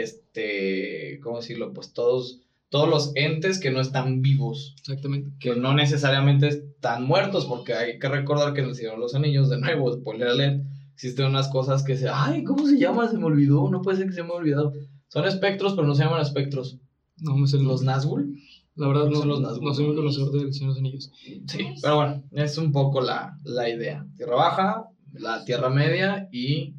[0.00, 1.72] este, ¿cómo decirlo?
[1.72, 4.74] Pues todos, todos los entes que no están vivos.
[4.80, 5.30] Exactamente.
[5.38, 9.14] Que no necesariamente están muertos, porque hay que recordar que en el Señor de los
[9.14, 10.62] Anillos, de nuevo, spoiler alert,
[10.94, 13.08] existen unas cosas que se, ay, ¿cómo se llama?
[13.08, 14.72] Se me olvidó, no puede ser que se me haya olvidado.
[15.08, 16.78] Son espectros, pero no se llaman espectros.
[17.18, 18.34] No, me sé los Nazgûl.
[18.74, 19.64] La verdad, no, son los Nazgûl.
[19.64, 21.12] No soy muy conocedor del Señor de los Anillos.
[21.46, 24.06] Sí, pero bueno, es un poco la, la idea.
[24.16, 26.74] Tierra baja, la Tierra media y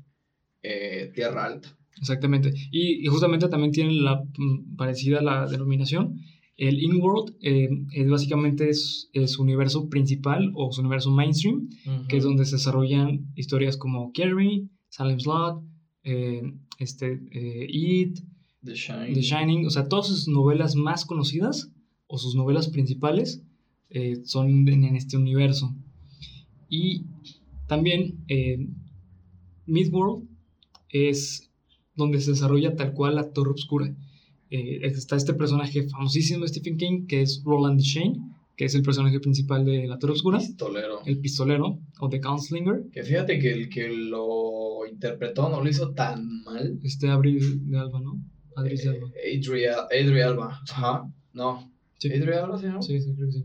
[0.64, 1.78] eh, Tierra alta.
[2.04, 2.54] Exactamente.
[2.70, 6.20] Y, y, justamente también tienen la mm, parecida la denominación.
[6.58, 11.70] El InWorld eh, es básicamente es, su universo principal o su universo mainstream,
[12.10, 15.64] que es donde se desarrollan historias como Carrie, Salem Slot,
[16.04, 16.42] eh,
[16.78, 18.20] este, eh, It,
[18.64, 19.14] The Shining.
[19.14, 19.66] The Shining.
[19.66, 21.72] O sea, todas sus novelas más conocidas
[22.08, 23.44] o sus novelas principales
[24.26, 25.74] son en, en, este universo.
[26.68, 27.06] Y
[27.68, 28.26] también
[29.68, 30.28] Midworld
[30.94, 31.52] es
[31.96, 33.94] donde se desarrolla tal cual la Torre Oscura.
[34.50, 38.20] Eh, está este personaje famosísimo de Stephen King, que es Roland Shane,
[38.56, 40.38] que es el personaje principal de La Torre Oscura.
[40.38, 41.00] Pistolero.
[41.06, 42.84] El pistolero, o The Gunslinger.
[42.92, 46.80] Que fíjate que el que lo interpretó no lo hizo tan mal.
[46.84, 48.22] Este Abril de Alba, ¿no?
[48.56, 49.08] Adri de Alba.
[49.24, 49.42] Eh,
[50.02, 50.62] Adri, Alba.
[50.70, 51.12] Ajá.
[51.34, 51.72] No.
[51.98, 52.12] Sí.
[52.12, 52.82] Adri Alba, ¿sí, no?
[52.82, 53.44] Sí, sí, creo que sí.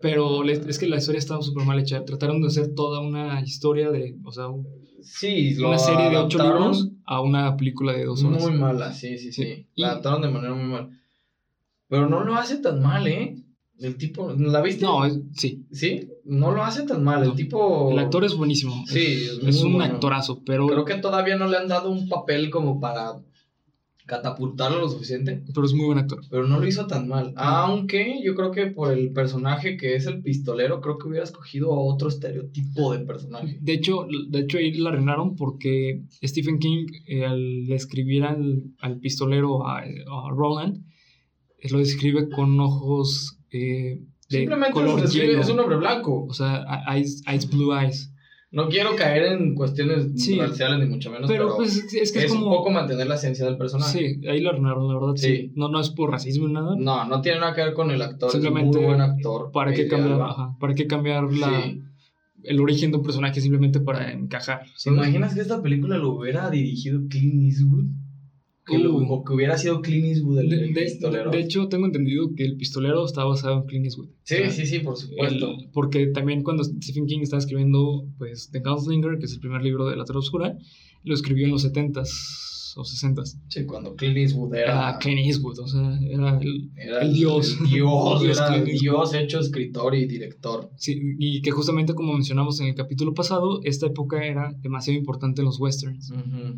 [0.00, 2.04] Pero es que la historia estaba súper mal hecha.
[2.04, 4.46] Trataron de hacer toda una historia de, o sea,
[5.02, 8.42] sí, una serie de ocho libros a una película de dos horas.
[8.42, 9.66] Muy mala, sí, sí, sí.
[9.74, 10.90] La adaptaron de manera muy mal.
[11.88, 13.36] Pero no lo hace tan mal, ¿eh?
[13.78, 14.84] El tipo, ¿la viste?
[14.84, 15.02] No,
[15.34, 15.66] sí.
[15.72, 16.08] ¿Sí?
[16.24, 17.24] No lo hace tan mal.
[17.24, 17.90] El tipo.
[17.90, 18.84] El actor es buenísimo.
[18.86, 20.68] Sí, es, es un actorazo, pero.
[20.68, 23.16] Creo que todavía no le han dado un papel como para
[24.06, 25.42] catapultarlo lo suficiente.
[25.54, 26.20] Pero es muy buen actor.
[26.30, 27.32] Pero no lo hizo tan mal.
[27.36, 31.70] Aunque yo creo que por el personaje que es el pistolero, creo que hubiera escogido
[31.70, 33.58] otro estereotipo de personaje.
[33.60, 38.98] De hecho, de hecho ahí la arruinaron porque Stephen King, eh, al escribir al, al
[38.98, 39.82] pistolero a,
[40.30, 40.84] Roland,
[41.70, 46.26] lo describe con ojos eh, de Simplemente color es un hombre blanco.
[46.28, 48.11] O sea, eyes, eyes blue eyes.
[48.52, 52.46] No quiero caer en cuestiones raciales ni mucho menos, pero, pues es, que es, como...
[52.46, 53.98] un poco mantener la esencia del personaje.
[53.98, 55.14] Sí, ahí lo arruinaron, la verdad.
[55.16, 55.50] Sí.
[55.54, 56.76] No, no es por racismo ni nada.
[56.78, 58.30] No, no tiene nada que ver con el actor.
[58.30, 59.50] Simplemente es un buen actor.
[59.52, 60.20] ¿Para qué cambiar,
[60.60, 61.72] ¿para qué cambiar la,
[62.42, 64.66] el origen de un personaje simplemente para encajar?
[64.84, 67.86] ¿Te imaginas que esta película lo hubiera dirigido Clint Eastwood?
[68.64, 69.24] Que, uh.
[69.24, 71.30] que hubiera sido Clint Eastwood el, pistolero.
[71.30, 74.08] De, hecho, tengo entendido que el pistolero está basado en Clint Eastwood.
[74.22, 75.56] Sí, sí, sí, por supuesto.
[75.72, 79.86] porque también cuando Stephen King estaba escribiendo pues, The Gunslinger, que es el primer libro
[79.86, 80.56] de la Torre Oscura,
[81.02, 84.88] lo escribió en los 70s o 60 Sí, cuando Clint Eastwood era.
[84.88, 87.58] Ah, Clint Eastwood, o sea, era el, el dios.
[87.60, 90.70] El dios, era el dios hecho escritor y director.
[90.76, 95.42] Sí, y que justamente como mencionamos en el capítulo pasado, esta época era demasiado importante
[95.42, 96.12] en los westerns.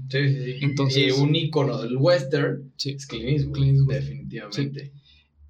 [0.08, 0.54] Sí, sí, sí.
[0.60, 4.92] Entonces, y un icono del western sí, es Clint Eastwood, definitivamente.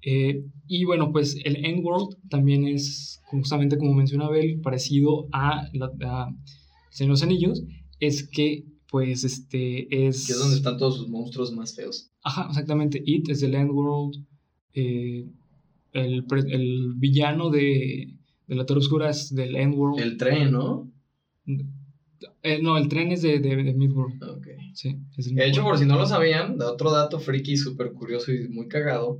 [0.01, 5.91] Eh, y bueno, pues el Endworld también es, justamente como menciona Abel, parecido a, la,
[6.05, 6.35] a
[6.91, 7.63] Señor los Anillos,
[7.99, 10.25] es que pues este es...
[10.25, 12.11] Que es donde están todos sus monstruos más feos.
[12.23, 13.03] Ajá, exactamente.
[13.05, 14.23] It es el Endworld.
[14.73, 15.25] Eh,
[15.91, 18.15] el, el, villano de,
[18.47, 19.99] de la Torre Oscura es del Endworld.
[19.99, 20.89] El tren, ¿no?
[22.41, 24.23] Eh, no, el tren es de, de, de Midworld.
[24.23, 24.47] Ok.
[24.73, 28.47] Sí, de hecho, por si no lo sabían, de otro dato friki súper curioso y
[28.47, 29.19] muy cagado.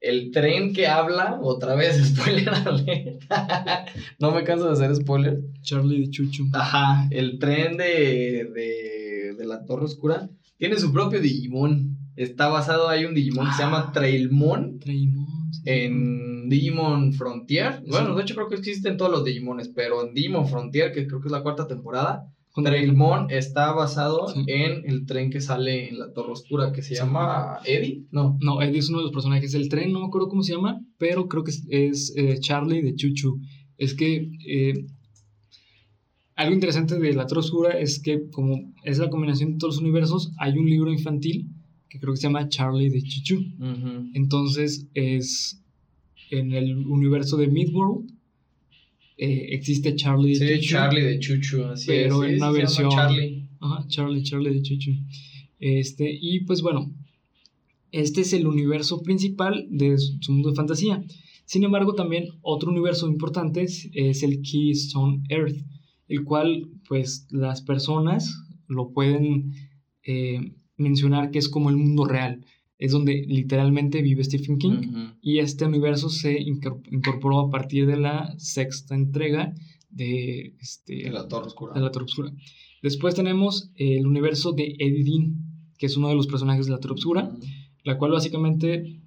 [0.00, 2.52] El tren que habla, otra vez, spoiler
[4.18, 5.38] no me canso de hacer spoiler.
[5.62, 6.48] Charlie de Chuchu.
[6.52, 9.03] Ajá, el tren de, de,
[9.36, 11.98] de la Torre Oscura tiene su propio Digimon.
[12.16, 14.78] Está basado, hay un Digimon que se llama ah, Trailmon.
[14.78, 15.26] Trailmon.
[15.64, 17.82] En Digimon Frontier.
[17.88, 21.20] Bueno, de hecho creo que existen todos los Digimones, pero en Digimon Frontier, que creo
[21.20, 22.28] que es la cuarta temporada,
[22.62, 27.58] Trailmon está basado en el tren que sale en la Torre Oscura, que se llama
[27.64, 28.38] Eddie, ¿no?
[28.40, 30.80] No, Eddie es uno de los personajes del tren, no me acuerdo cómo se llama,
[30.98, 33.40] pero creo que es, eh, Charlie de Chuchu.
[33.76, 34.86] Es que eh,
[36.36, 39.82] algo interesante de la Torre Oscura es que como es la combinación de todos los
[39.82, 41.48] universos, hay un libro infantil
[41.88, 43.44] que creo que se llama Charlie de Chuchu.
[44.14, 45.62] Entonces es
[46.30, 48.14] en el universo de Midworld
[49.16, 52.90] eh, existe Charlie de sí, Charlie de Chuchu, así pero en una versión.
[52.90, 53.46] Charlie.
[53.60, 54.90] Ajá, Charlie, Charlie de Chuchu.
[55.60, 56.92] Este, y pues bueno,
[57.92, 61.04] este es el universo principal de su mundo de fantasía.
[61.44, 65.58] Sin embargo, también otro universo importante es, el Keystone Earth,
[66.08, 68.34] el cual, pues, las personas
[68.68, 69.52] lo pueden
[70.02, 72.44] eh, mencionar que es como el mundo real
[72.78, 78.34] es donde literalmente vive Stephen King y este universo se incorporó a partir de la
[78.38, 79.54] sexta entrega
[79.90, 81.74] de, este, la Torre Oscura.
[81.74, 82.32] De la Torre Oscura.
[82.82, 85.34] Después tenemos el universo de Eddie Dean,
[85.78, 87.32] que es uno de los personajes de la Torre Oscura,
[87.84, 89.02] la cual básicamente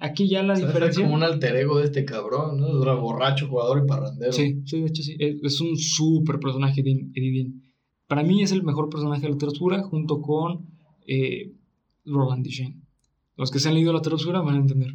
[0.00, 0.88] aquí ya la diferencia.
[0.88, 2.68] Es como un alter ego de este cabrón, ¿no?
[2.68, 4.32] Es borracho, jugador y parrandero.
[4.32, 5.16] Sí, sí, de hecho sí.
[5.18, 7.52] Es, un súper personaje Eddie.
[8.06, 10.66] Para mí es el mejor personaje de la Oscura junto con
[11.06, 11.52] eh,
[12.04, 12.76] Roland Duchesne.
[13.36, 14.94] Los que se han leído la Torre van a entender.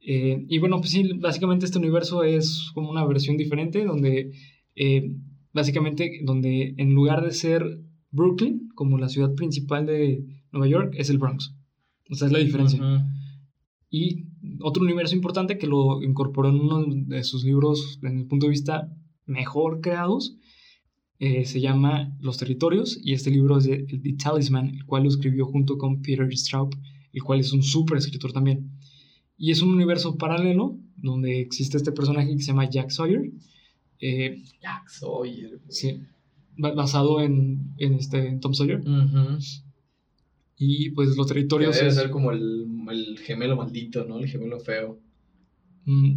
[0.00, 4.32] Eh, y bueno, pues sí, básicamente este universo es como una versión diferente, donde
[4.74, 5.14] eh,
[5.52, 7.80] básicamente, donde en lugar de ser
[8.10, 11.54] Brooklyn, como la ciudad principal de Nueva York, es el Bronx.
[12.10, 12.80] O sea, es la diferencia.
[13.96, 14.26] Y
[14.60, 18.50] otro universo importante que lo incorporó en uno de sus libros, en el punto de
[18.50, 18.92] vista
[19.24, 20.36] mejor creados,
[21.20, 25.10] eh, se llama Los Territorios, y este libro es de, The Talisman, el cual lo
[25.10, 26.74] escribió junto con Peter Straub
[27.12, 28.68] el cual es un súper escritor también.
[29.38, 33.30] Y es un universo paralelo donde existe este personaje que se llama Jack Sawyer.
[34.00, 35.60] Eh, Jack Sawyer.
[35.68, 36.00] Sí,
[36.56, 38.82] basado en, en, este, Tom Sawyer.
[40.56, 41.76] Y pues los territorios...
[41.76, 44.18] debe ser como el, el, gemelo maldito, ¿no?
[44.18, 44.98] El gemelo feo.
[45.84, 46.16] Mm,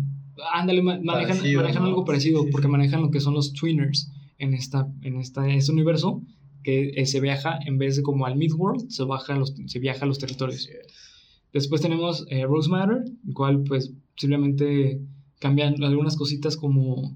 [0.53, 5.17] ándale, manejan, manejan algo parecido, porque manejan lo que son los twinners en, esta, en
[5.17, 6.21] esta, este universo,
[6.63, 10.05] que eh, se viaja, en vez de como al Midworld, se, baja los, se viaja
[10.05, 10.69] a los territorios.
[11.53, 14.99] Después tenemos eh, Rose Matter, el cual pues simplemente
[15.39, 17.15] cambian algunas cositas como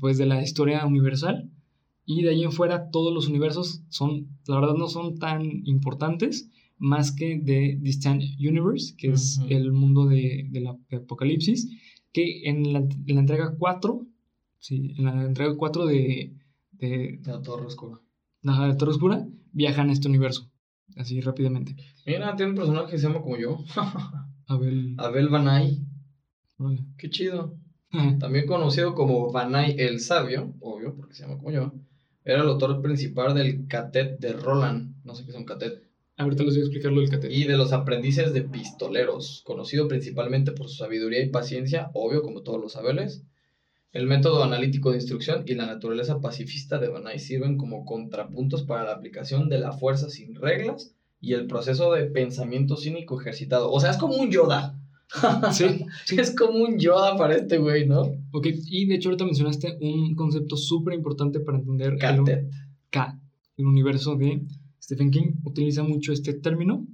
[0.00, 1.48] pues de la historia universal
[2.10, 6.50] y de ahí en fuera todos los universos son, la verdad no son tan importantes
[6.78, 11.68] más que de Distant Universe, que es el mundo de, de la apocalipsis,
[12.10, 14.06] que en la, en la entrega 4,
[14.58, 16.34] sí, en la entrega 4 de,
[16.72, 18.00] de, la Torre Oscura.
[18.40, 20.50] de la Torre Oscura, viajan a este universo,
[20.96, 21.76] así rápidamente.
[22.06, 23.58] Mira, tiene un personaje que se llama como yo.
[24.46, 24.94] Abel.
[24.96, 25.84] Abel Banay.
[26.96, 27.54] Qué chido.
[28.18, 31.74] También conocido como Banay el Sabio, obvio, porque se llama como yo,
[32.28, 34.94] era el autor principal del Catet de Roland.
[35.02, 35.82] No sé qué es un Catet.
[36.18, 37.32] Ahorita les voy a explicar lo del Catet.
[37.32, 42.42] Y de los aprendices de pistoleros, conocido principalmente por su sabiduría y paciencia, obvio, como
[42.42, 43.24] todos los sabeles.
[43.92, 48.84] El método analítico de instrucción y la naturaleza pacifista de Banay sirven como contrapuntos para
[48.84, 53.72] la aplicación de la fuerza sin reglas y el proceso de pensamiento cínico ejercitado.
[53.72, 54.77] O sea, es como un Yoda.
[55.52, 58.02] Sí, Es como un Yoda para este güey, ¿no?
[58.32, 62.48] Ok, y de hecho ahorita mencionaste un concepto súper importante para entender el,
[62.90, 63.20] K,
[63.56, 64.42] el universo de
[64.82, 65.32] Stephen King.
[65.44, 66.86] Utiliza mucho este término.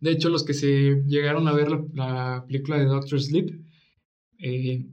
[0.00, 3.50] De hecho, los que se llegaron a ver la, película de Doctor Sleep
[4.38, 4.86] eh,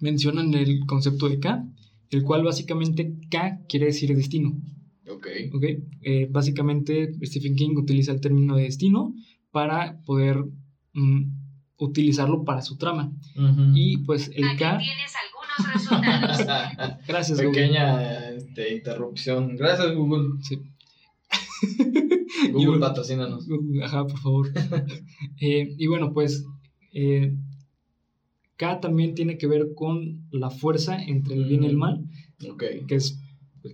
[0.00, 1.64] mencionan el concepto de K,
[2.10, 4.60] el cual básicamente K quiere decir destino.
[5.08, 5.26] Ok.
[5.52, 5.84] okay.
[6.02, 9.14] Eh, básicamente Stephen King utiliza el término de destino
[9.50, 10.44] para poder
[10.98, 11.38] Mm,
[11.78, 13.12] utilizarlo para su trama.
[13.74, 14.78] Y pues el K...
[14.78, 16.98] tienes algunos resultados.
[17.06, 19.56] Gracias, Pequeña este, interrupción.
[19.56, 20.40] Gracias, Google.
[20.42, 20.60] Sí.
[22.52, 23.46] Google, patrocínanos.
[23.82, 24.52] Ajá, por favor.
[25.40, 26.44] Eh, y bueno, pues
[26.92, 27.32] eh,
[28.56, 32.04] K también tiene que ver con la fuerza entre el bien y el mal.
[32.50, 32.64] Ok.
[32.88, 33.20] Que es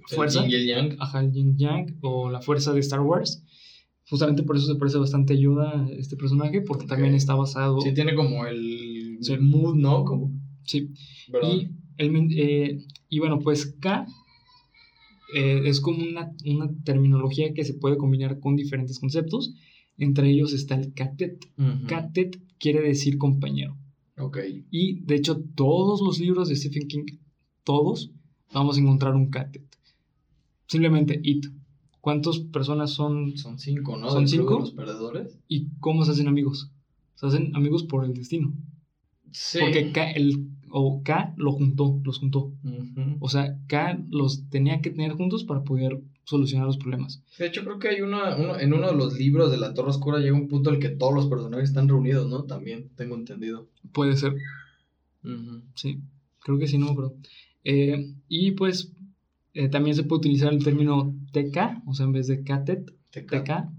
[0.09, 0.45] fuerza.
[0.45, 0.97] El yin y el yang.
[1.01, 3.43] Ajá, el yin yang o la fuerza de Star Wars
[4.15, 7.81] justamente por eso se parece bastante ayuda este personaje, porque también está basado...
[7.81, 10.05] Sí, tiene como el, el mood, ¿no?
[10.05, 10.31] Como...
[10.63, 10.93] Sí.
[11.43, 14.07] Y, el, eh, y bueno, pues K
[15.35, 19.53] eh, es como una, una, terminología que se puede combinar con diferentes conceptos.
[19.99, 21.45] Entre ellos está el catet.
[21.89, 23.77] Catet quiere decir compañero.
[24.17, 24.39] Ok.
[24.71, 27.19] Y de hecho, todos los libros de Stephen King,
[27.65, 28.13] todos,
[28.53, 29.65] vamos a encontrar un catet.
[30.69, 31.47] Simplemente it.
[32.05, 33.39] ¿Cuántas personas son?
[33.39, 34.11] Son cinco, ¿no?
[34.11, 34.59] Son cinco.
[34.59, 35.39] los perdedores.
[35.49, 36.71] ¿Y cómo se hacen amigos?
[37.15, 38.53] Se hacen amigos por el destino.
[39.31, 39.59] Sí.
[39.59, 42.53] Porque K, el, o K lo juntó, los juntó.
[43.21, 47.25] O sea, K los tenía que tener juntos para poder solucionar los problemas.
[47.39, 49.89] De hecho, creo que hay una, uno, en uno de los libros de La Torre
[49.89, 52.45] Oscura llega un punto en el que todos los personajes están reunidos, ¿no?
[52.45, 53.71] También, tengo entendido.
[53.93, 54.35] Puede ser.
[55.75, 56.03] Sí,
[56.41, 57.09] creo que sí, no me
[57.67, 58.93] eh, y pues
[59.55, 63.71] eh, también se puede utilizar el término TK, o sea, en vez de KTET, TK,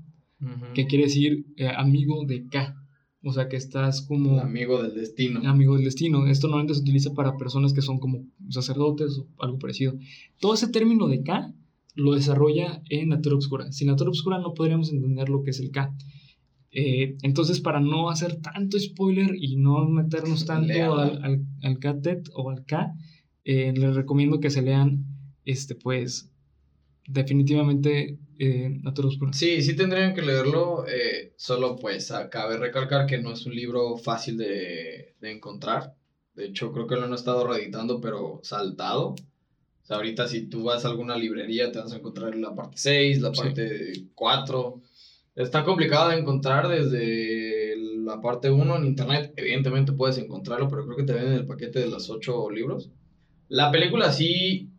[0.74, 2.82] que quiere decir eh, amigo de K.
[3.22, 4.40] O sea, que estás como...
[4.40, 5.42] amigo del destino.
[5.50, 6.28] Amigo del destino.
[6.28, 9.96] Esto normalmente se utiliza para personas que son como sacerdotes o algo parecido.
[10.40, 11.54] Todo ese término de K
[11.96, 13.72] lo desarrolla en la Torre Obscura.
[13.72, 15.94] Sin la Torre Obscura no podríamos entender lo que es el K.
[16.72, 22.30] Eh, entonces, para no hacer tanto spoiler y no meternos tanto al, al, al KTET
[22.34, 22.94] o al K,
[23.44, 25.15] les recomiendo que se lean
[25.46, 26.30] este, pues,
[27.08, 28.82] definitivamente eh,
[29.32, 33.98] Sí, sí tendrían que leerlo, eh, solo pues cabe recalcar que no es un libro
[33.98, 35.96] fácil de, encontrar.
[36.34, 39.10] De hecho, creo que lo han estado reeditando, pero saltado.
[39.10, 42.78] O sea, ahorita si tú vas a alguna librería te vas a encontrar la parte
[42.78, 44.82] 6, la parte 4.
[45.36, 49.34] Está complicado de encontrar desde la parte 1 en internet.
[49.38, 52.90] Evidentemente puedes encontrarlo, pero creo que te ven en el paquete de los 8 libros.
[53.48, 54.75] La película sí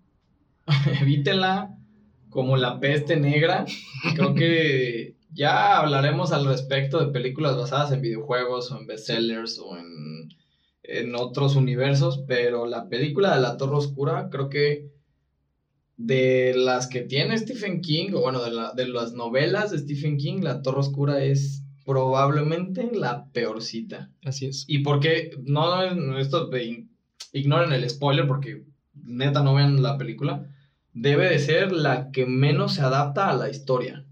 [1.00, 1.76] evítenla
[2.30, 3.64] como la peste negra.
[4.14, 9.76] Creo que ya hablaremos al respecto de películas basadas en videojuegos o en bestsellers o
[9.76, 10.28] en,
[10.82, 14.90] en otros universos, pero la película de la Torre Oscura creo que
[15.96, 20.18] de las que tiene Stephen King, o bueno, de, la, de las novelas de Stephen
[20.18, 24.10] King, La Torre Oscura es probablemente la peorcita.
[24.24, 24.64] Así es.
[24.68, 26.50] Y porque, no, esto,
[27.32, 28.64] ignoren el spoiler porque
[28.94, 30.50] neta no vean la película,
[30.96, 34.06] debe de ser la que menos se adapta a la historia.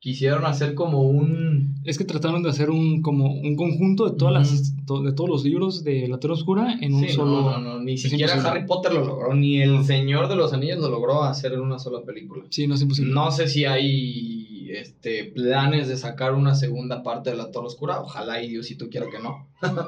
[0.00, 1.76] Quisieron hacer como un...
[1.84, 5.44] Es que trataron de hacer un, como un conjunto de, todas las, de todos los
[5.44, 7.42] libros de La Tierra Oscura en un solo...
[7.42, 10.78] No, no, no, ni siquiera Harry Potter lo logró, ni El Señor de los Anillos
[10.78, 12.44] lo logró hacer en una sola película.
[12.50, 13.14] Sí, no es imposible.
[13.14, 18.00] No sé si hay este, planes de sacar una segunda parte de La Torre Oscura.
[18.00, 19.48] Ojalá y Diosito quiera que no.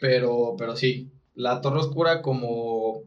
[0.00, 3.02] pero, pero sí, La Torre Oscura como,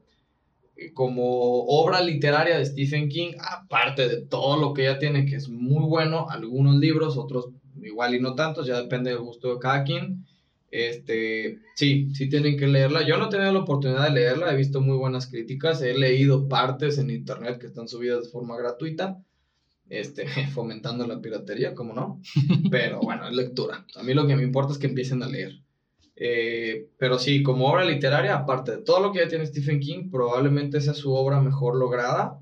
[0.93, 5.49] como obra literaria de Stephen King, aparte de todo lo que ya tiene, que es
[5.49, 7.49] muy bueno, algunos libros, otros
[7.81, 10.25] igual y no tantos, ya depende del gusto de cada quien.
[10.71, 13.05] Este, sí, sí tienen que leerla.
[13.05, 16.47] Yo no he tenido la oportunidad de leerla, he visto muy buenas críticas, he leído
[16.47, 19.21] partes en internet que están subidas de forma gratuita,
[19.89, 22.21] este, fomentando la piratería, como no.
[22.71, 23.85] Pero bueno, es lectura.
[23.95, 25.59] A mí lo que me importa es que empiecen a leer.
[26.23, 30.11] Eh, pero sí, como obra literaria, aparte de todo lo que ya tiene Stephen King,
[30.11, 32.39] probablemente sea su obra mejor lograda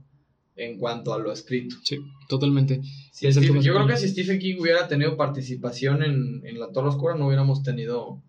[0.58, 1.78] en cuanto a lo escrito.
[1.84, 2.82] Sí, totalmente.
[3.22, 7.28] yo creo que si Stephen King hubiera tenido participación en, en La Torre Oscura, no
[7.28, 8.22] hubiéramos tenido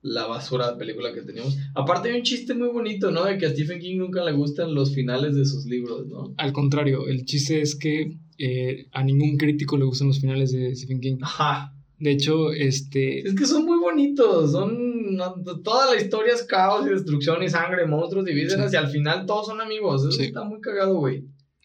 [0.00, 1.56] la basura de película que teníamos.
[1.76, 3.24] Aparte hay un chiste muy bonito, ¿no?
[3.24, 6.34] De que a Stephen King nunca le gustan los finales de sus libros, ¿no?
[6.38, 10.74] Al contrario, el chiste es que eh, a ningún crítico le gustan los finales de
[10.74, 11.18] Stephen King.
[11.22, 11.71] Ajá.
[12.02, 13.20] De hecho, este...
[13.20, 15.16] Es que son muy bonitos, son...
[15.62, 19.24] Toda la historia es caos y destrucción y sangre, monstruos y vísceras y al final
[19.24, 20.04] todos son amigos.
[20.04, 21.24] Eso está muy cagado, güey.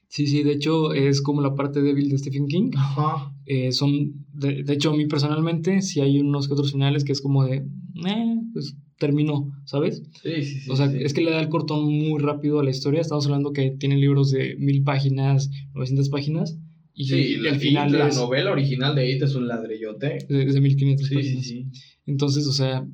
[0.09, 2.69] Sí, sí, de hecho es como la parte débil de Stephen King.
[2.77, 3.33] Ajá.
[3.47, 7.21] Eh, son, de, hecho, a mí personalmente, sí hay unos que otros finales que es
[7.21, 10.03] como de, eh, pues terminó, ¿sabes?
[10.21, 10.69] Sí, sí, sí.
[10.69, 13.01] O sea, es que le da el cortón muy rápido a la historia.
[13.01, 16.59] Estamos hablando que tiene libros de mil páginas, 900 páginas.
[16.99, 20.17] Y, sí, el final la novela original de It es un ladrillote.
[20.17, 21.45] Es de 1500 sí, páginas.
[21.45, 21.81] Sí, sí.
[22.07, 22.87] Entonces, o sea,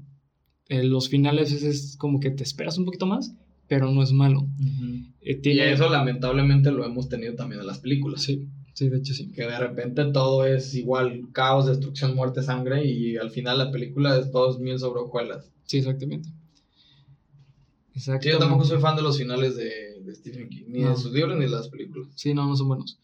[0.68, 3.34] eh, los finales es como que te esperas un poquito más
[3.68, 4.48] pero no es malo.
[5.22, 8.22] Eh, y eso lamentablemente lo hemos tenido también en las películas.
[8.22, 9.32] Sí, sí, de hecho sí.
[9.32, 14.18] Que de repente todo es igual, caos, destrucción, muerte, sangre, y al final la película
[14.20, 15.50] es todo miel sobre hojuelas.
[15.66, 16.30] Sí, exactamente.
[17.96, 18.32] exactamente.
[18.32, 21.46] yo tampoco soy fan de los finales de, Stephen King, ni de sus libros ni
[21.46, 22.10] de las películas.
[22.16, 23.00] Sí, no, no son buenos.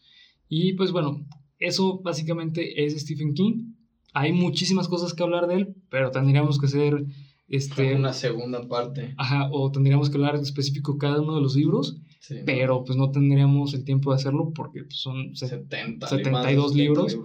[0.50, 1.24] Y pues bueno,
[1.60, 3.74] eso básicamente es Stephen King.
[4.12, 7.06] Hay muchísimas cosas que hablar de él, pero tendríamos que ser
[7.48, 9.14] este, una segunda parte.
[9.16, 11.96] Ajá, o tendríamos que hablar específico cada uno de los libros,
[12.44, 17.16] pero pues no tendríamos el tiempo de hacerlo porque pues, son 70, 72 libros,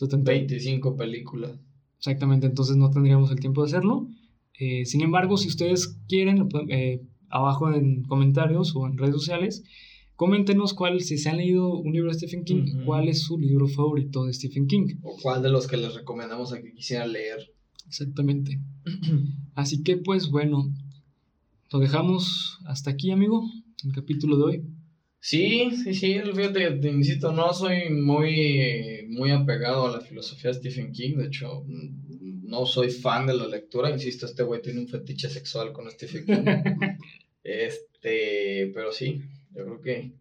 [0.00, 1.60] 25 películas.
[1.98, 4.08] Exactamente, entonces no tendríamos el tiempo de hacerlo.
[4.58, 9.62] Eh, sin embargo, si ustedes quieren, eh, abajo en comentarios o en redes sociales,
[10.16, 13.68] coméntenos cuál, si se han leído un libro de Stephen King, cuál es su libro
[13.68, 14.96] favorito de Stephen King.
[15.02, 17.52] O cuál de los que les recomendamos a que quisieran leer.
[17.86, 18.58] Exactamente.
[19.54, 20.74] Así que pues bueno,
[21.70, 23.44] lo dejamos hasta aquí, amigo,
[23.84, 24.64] el capítulo de hoy.
[25.20, 30.58] Sí, sí, sí, fíjate, te insisto, no soy muy, muy apegado a la filosofía de
[30.58, 34.86] Stephen King, de hecho, no soy fan de la lectura, insisto, este güey tiene un
[34.86, 36.44] fetiche sexual con Stephen King.
[37.42, 39.20] este, pero sí,
[39.56, 40.12] yo creo que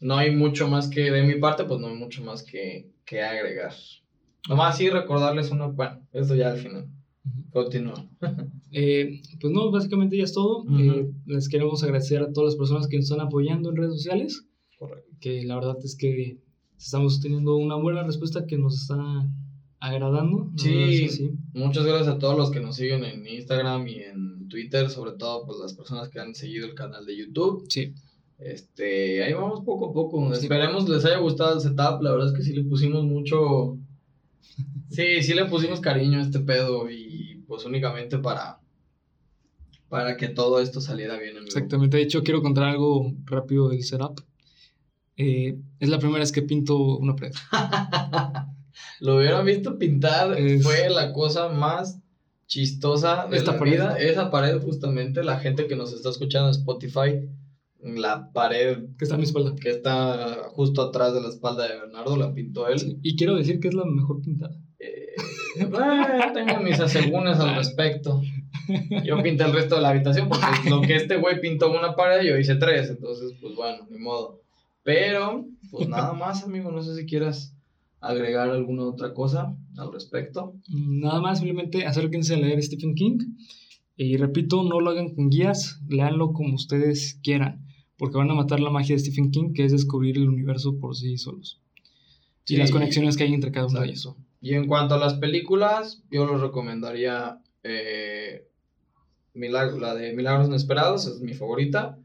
[0.00, 3.22] no hay mucho más que, de mi parte, pues no hay mucho más que, que
[3.22, 3.72] agregar.
[4.48, 6.88] Nomás sí recordarles uno, bueno, eso ya al final.
[7.50, 8.06] Continúa.
[8.76, 10.64] Eh, pues no, básicamente ya es todo.
[10.76, 14.48] Eh, les queremos agradecer a todas las personas que nos están apoyando en redes sociales.
[14.76, 15.08] Correcto.
[15.20, 16.40] Que la verdad es que
[16.76, 18.96] estamos teniendo una buena respuesta que nos está
[19.86, 20.50] agradando.
[20.56, 24.90] Sí, sí, muchas gracias a todos los que nos siguen en Instagram y en Twitter,
[24.90, 27.64] sobre todo pues las personas que han seguido el canal de YouTube.
[27.68, 27.92] Sí.
[28.38, 30.32] Este, ahí vamos poco a poco.
[30.32, 32.02] Esperemos les haya gustado el setup.
[32.02, 33.78] La verdad es que sí le pusimos mucho
[34.90, 38.60] Sí, sí le pusimos cariño a este pedo y pues únicamente para,
[39.88, 41.36] para que todo esto saliera bien.
[41.44, 44.20] Exactamente, de hecho quiero contar algo rápido del setup.
[45.16, 47.32] Eh, es la primera vez que pinto una pared.
[49.00, 52.00] Lo hubieran visto pintar, fue la cosa más
[52.46, 53.98] chistosa de Esta la vida.
[53.98, 57.28] Esa pared justamente, la gente que nos está escuchando en Spotify,
[57.80, 59.54] la pared que está a mi espalda.
[59.60, 62.98] Que está justo atrás de la espalda de Bernardo, la pintó él.
[63.02, 64.56] y quiero decir que es la mejor pintada.
[64.78, 65.14] Eh,
[66.34, 68.22] tengo mis asegúnes al respecto.
[69.04, 72.26] Yo pinté el resto de la habitación porque lo que este güey pintó una pared,
[72.26, 72.88] yo hice tres.
[72.88, 74.40] Entonces, pues bueno, ni modo.
[74.82, 76.70] Pero, pues nada más, amigo.
[76.70, 77.53] No sé si quieras
[78.06, 80.54] agregar alguna otra cosa al respecto.
[80.68, 83.18] Nada más, simplemente acérquense a leer Stephen King.
[83.96, 87.64] Y repito, no lo hagan con guías, leanlo como ustedes quieran
[87.96, 90.96] porque van a matar la magia de Stephen King, que es descubrir el universo por
[90.96, 91.60] sí solos.
[92.46, 94.14] y las conexiones que hay entre cada uno de ellos.
[94.40, 98.46] Y en cuanto a las películas, yo les recomendaría eh,
[99.32, 101.98] la de Milagros Inesperados, es mi favorita.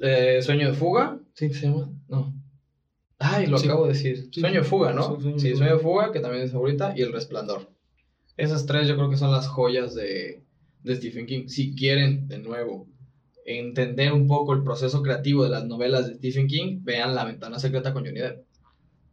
[0.00, 1.92] Eh, Sueño de Fuga, ¿sí se llama?
[2.08, 2.34] No.
[3.18, 4.28] Ay, lo acabo de decir.
[4.32, 5.18] Sueño de Fuga, ¿no?
[5.38, 7.70] sí, Sueño de Fuga, que también es favorita, y El Resplandor.
[8.36, 10.44] Esas tres yo creo que son las joyas de,
[10.84, 11.48] de Stephen King.
[11.48, 12.86] Si quieren, de nuevo,
[13.44, 17.58] entender un poco el proceso creativo de las novelas de Stephen King, vean La ventana
[17.58, 18.44] secreta con Johnny Depp.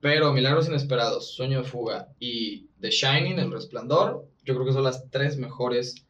[0.01, 4.84] Pero Milagros Inesperados, Sueño de Fuga y The Shining, El Resplandor, yo creo que son
[4.84, 6.06] las tres mejores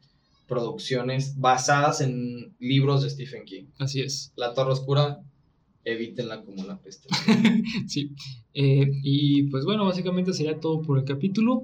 [0.46, 3.64] producciones basadas en libros de Stephen King.
[3.78, 4.32] Así es.
[4.36, 5.20] La Torre Oscura,
[5.86, 7.08] evítenla como la peste.
[7.86, 8.12] sí.
[8.52, 11.62] Eh, y pues bueno, básicamente sería todo por el capítulo.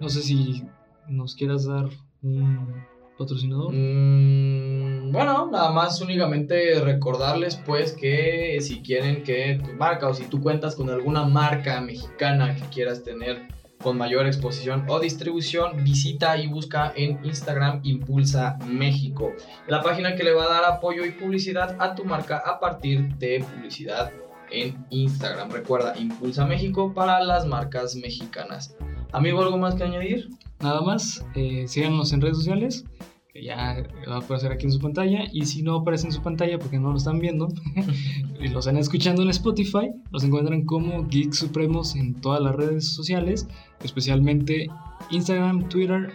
[0.00, 0.62] No sé si
[1.08, 1.88] nos quieras dar
[2.22, 2.84] un
[3.16, 3.72] patrocinador.
[3.72, 10.24] Mm, bueno, nada más únicamente recordarles pues que si quieren que tu marca o si
[10.24, 16.36] tú cuentas con alguna marca mexicana que quieras tener con mayor exposición o distribución, visita
[16.36, 19.32] y busca en Instagram Impulsa México,
[19.66, 23.14] la página que le va a dar apoyo y publicidad a tu marca a partir
[23.16, 24.12] de publicidad
[24.50, 25.50] en Instagram.
[25.50, 28.76] Recuerda, Impulsa México para las marcas mexicanas.
[29.12, 30.28] Amigo, ¿algo más que añadir?
[30.60, 32.84] Nada más, eh, síganos en redes sociales,
[33.32, 36.22] que ya va a aparecer aquí en su pantalla, y si no aparece en su
[36.22, 37.48] pantalla porque no lo están viendo,
[38.40, 42.92] y lo están escuchando en Spotify, los encuentran como Geek Supremos en todas las redes
[42.92, 43.46] sociales,
[43.82, 44.68] especialmente
[45.10, 46.12] Instagram, Twitter,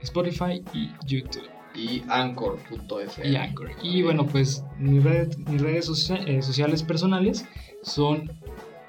[0.00, 1.48] Spotify y YouTube.
[1.74, 3.28] Y Anchor.fm.
[3.28, 3.70] Y Anchor.
[3.82, 7.44] Y bueno, pues mis, redes eh, sociales personales
[7.82, 8.32] son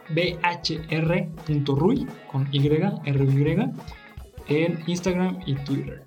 [0.09, 3.71] bhr.ruy con Y, R-Y,
[4.47, 6.05] en Instagram y Twitter.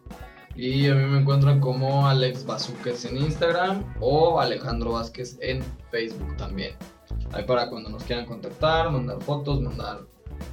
[0.56, 6.36] Y a mí me encuentran como Alex Bazuquez en Instagram o Alejandro Vázquez en Facebook
[6.36, 6.74] también.
[7.32, 10.00] Ahí para cuando nos quieran contactar, mandar fotos, mandar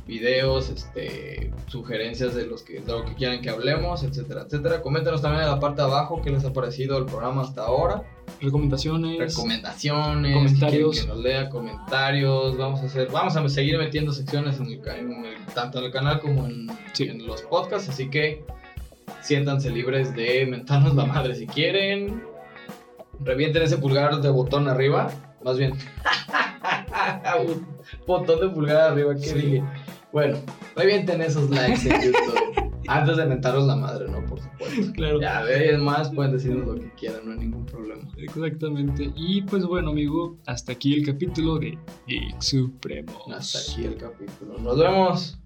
[0.06, 4.82] videos, este, sugerencias de, los que, de lo que quieran que hablemos, etcétera, etcétera.
[4.82, 8.04] Coméntenos también en la parte de abajo qué les ha parecido el programa hasta ahora.
[8.40, 9.34] Recomendaciones.
[9.36, 10.34] Recomendaciones.
[10.34, 11.02] Comentarios.
[11.02, 12.58] que nos lea comentarios.
[12.58, 14.82] Vamos a hacer, vamos a seguir metiendo secciones en el,
[15.54, 16.68] tanto en el canal como en,
[17.00, 17.90] en los podcasts.
[17.90, 18.46] Así que
[19.28, 22.24] siéntanse libres de mentarnos la madre si quieren.
[23.20, 25.12] Revienten ese pulgar de botón arriba.
[25.44, 25.74] Más bien.
[27.46, 27.68] Un
[28.08, 29.64] botón de pulgar arriba, que dije?
[30.14, 30.38] Bueno,
[30.78, 32.72] revienten esos likes en YouTube.
[32.88, 34.26] Antes de mentaros la madre, ¿no?
[34.26, 34.94] Por supuesto.
[34.94, 35.20] Claro.
[35.20, 38.10] Ya, veis más, pueden decirnos lo que quieran, no hay ningún problema.
[38.16, 39.12] Exactamente.
[39.14, 43.12] Y pues bueno, amigo, hasta aquí el capítulo de Geek Supremo.
[43.36, 44.58] Hasta aquí el capítulo.
[44.60, 45.38] Nos vemos.